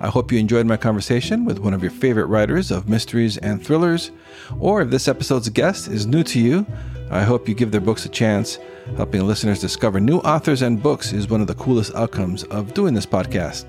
I 0.00 0.08
hope 0.08 0.32
you 0.32 0.38
enjoyed 0.38 0.66
my 0.66 0.76
conversation 0.76 1.44
with 1.44 1.58
one 1.58 1.72
of 1.72 1.82
your 1.82 1.90
favorite 1.90 2.26
writers 2.26 2.70
of 2.70 2.88
mysteries 2.88 3.36
and 3.38 3.64
thrillers. 3.64 4.10
Or 4.58 4.82
if 4.82 4.90
this 4.90 5.08
episode's 5.08 5.48
guest 5.48 5.88
is 5.88 6.06
new 6.06 6.22
to 6.24 6.40
you, 6.40 6.66
I 7.10 7.22
hope 7.22 7.48
you 7.48 7.54
give 7.54 7.70
their 7.70 7.80
books 7.80 8.04
a 8.04 8.08
chance. 8.08 8.58
Helping 8.96 9.26
listeners 9.26 9.60
discover 9.60 10.00
new 10.00 10.18
authors 10.18 10.62
and 10.62 10.82
books 10.82 11.12
is 11.12 11.28
one 11.28 11.40
of 11.40 11.46
the 11.46 11.54
coolest 11.54 11.94
outcomes 11.94 12.44
of 12.44 12.74
doing 12.74 12.92
this 12.92 13.06
podcast. 13.06 13.66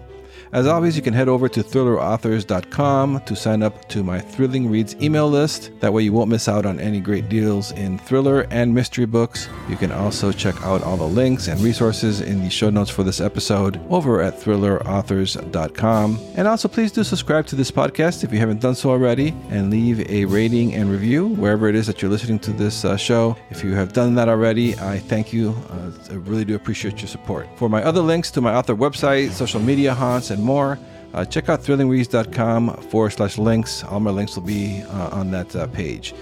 As 0.56 0.68
always, 0.68 0.96
you 0.96 1.02
can 1.02 1.13
head 1.13 1.28
over 1.28 1.50
to 1.50 1.62
thrillerauthors.com 1.62 3.20
to 3.26 3.36
sign 3.36 3.62
up 3.62 3.89
to 3.89 4.06
my 4.06 4.22
Thrilling 4.22 4.70
Reads 4.70 4.96
email 5.02 5.30
list. 5.30 5.70
That 5.82 5.91
way, 5.91 6.04
you 6.04 6.13
won't 6.13 6.30
miss 6.30 6.48
out 6.48 6.65
on 6.65 6.80
any 6.80 7.02
great 7.02 7.28
deals 7.28 7.74
in 7.74 8.00
thriller 8.00 8.48
and 8.52 8.74
mystery 8.74 9.06
books. 9.06 9.50
You 9.68 9.76
can 9.76 9.91
also 9.91 10.32
check 10.32 10.56
out 10.63 10.82
all 10.82 10.96
the 10.96 11.04
links 11.04 11.50
and 11.50 11.60
resources 11.60 12.22
in 12.22 12.41
the 12.41 12.50
show 12.50 12.70
notes 12.70 12.89
for 12.89 13.04
this 13.04 13.20
episode 13.20 13.82
over 13.89 14.22
at 14.22 14.39
thrillerauthors.com. 14.39 16.20
And 16.36 16.48
also, 16.48 16.70
please 16.70 16.94
do 16.94 17.04
subscribe 17.04 17.46
to 17.48 17.58
this 17.58 17.70
podcast 17.70 18.24
if 18.24 18.32
you 18.32 18.39
haven't 18.39 18.62
done 18.62 18.76
so 18.76 18.91
already 18.91 19.36
and 19.50 19.70
leave 19.70 20.10
a 20.10 20.24
rating 20.24 20.74
and 20.74 20.89
review 20.89 21.28
wherever 21.36 21.68
it 21.68 21.76
is 21.76 21.86
that 21.88 22.02
you're 22.02 22.12
listening 22.12 22.39
to 22.39 22.54
this 22.54 22.86
uh, 22.86 22.96
show. 22.96 23.36
If 23.50 23.62
you 23.62 23.74
have 23.74 23.91
done 23.91 24.15
that 24.15 24.30
already, 24.30 24.80
I 24.80 25.00
thank 25.00 25.34
you. 25.34 25.54
Uh, 25.70 25.91
I 26.12 26.13
really 26.13 26.46
do 26.46 26.56
appreciate 26.56 27.02
your 27.02 27.10
support. 27.10 27.50
For 27.58 27.68
my 27.68 27.84
other 27.84 28.00
links 28.00 28.32
to 28.32 28.39
my 28.39 28.56
author 28.56 28.74
website, 28.74 29.32
social 29.32 29.60
media 29.60 29.94
haunts, 29.94 30.30
and 30.30 30.45
more, 30.46 30.80
uh, 31.14 31.26
check 31.26 31.50
out 31.50 31.62
thrillingreads.com 31.62 32.76
forward 32.90 33.12
slash 33.12 33.38
links. 33.38 33.84
All 33.84 34.00
my 34.00 34.12
links 34.12 34.36
will 34.36 34.44
be 34.44 34.82
uh, 34.84 35.10
on 35.20 35.32
that 35.32 35.56
uh, 35.56 35.68
page. 35.68 36.14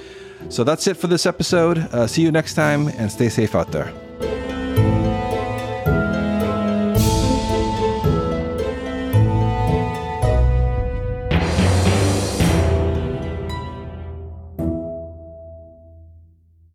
So 0.49 0.63
that's 0.63 0.87
it 0.87 0.97
for 0.97 1.07
this 1.07 1.25
episode. 1.25 1.77
Uh, 1.77 2.07
see 2.07 2.21
you 2.21 2.31
next 2.31 2.53
time 2.55 2.87
and 2.89 3.11
stay 3.11 3.29
safe 3.29 3.55
out 3.55 3.71
there. 3.71 3.93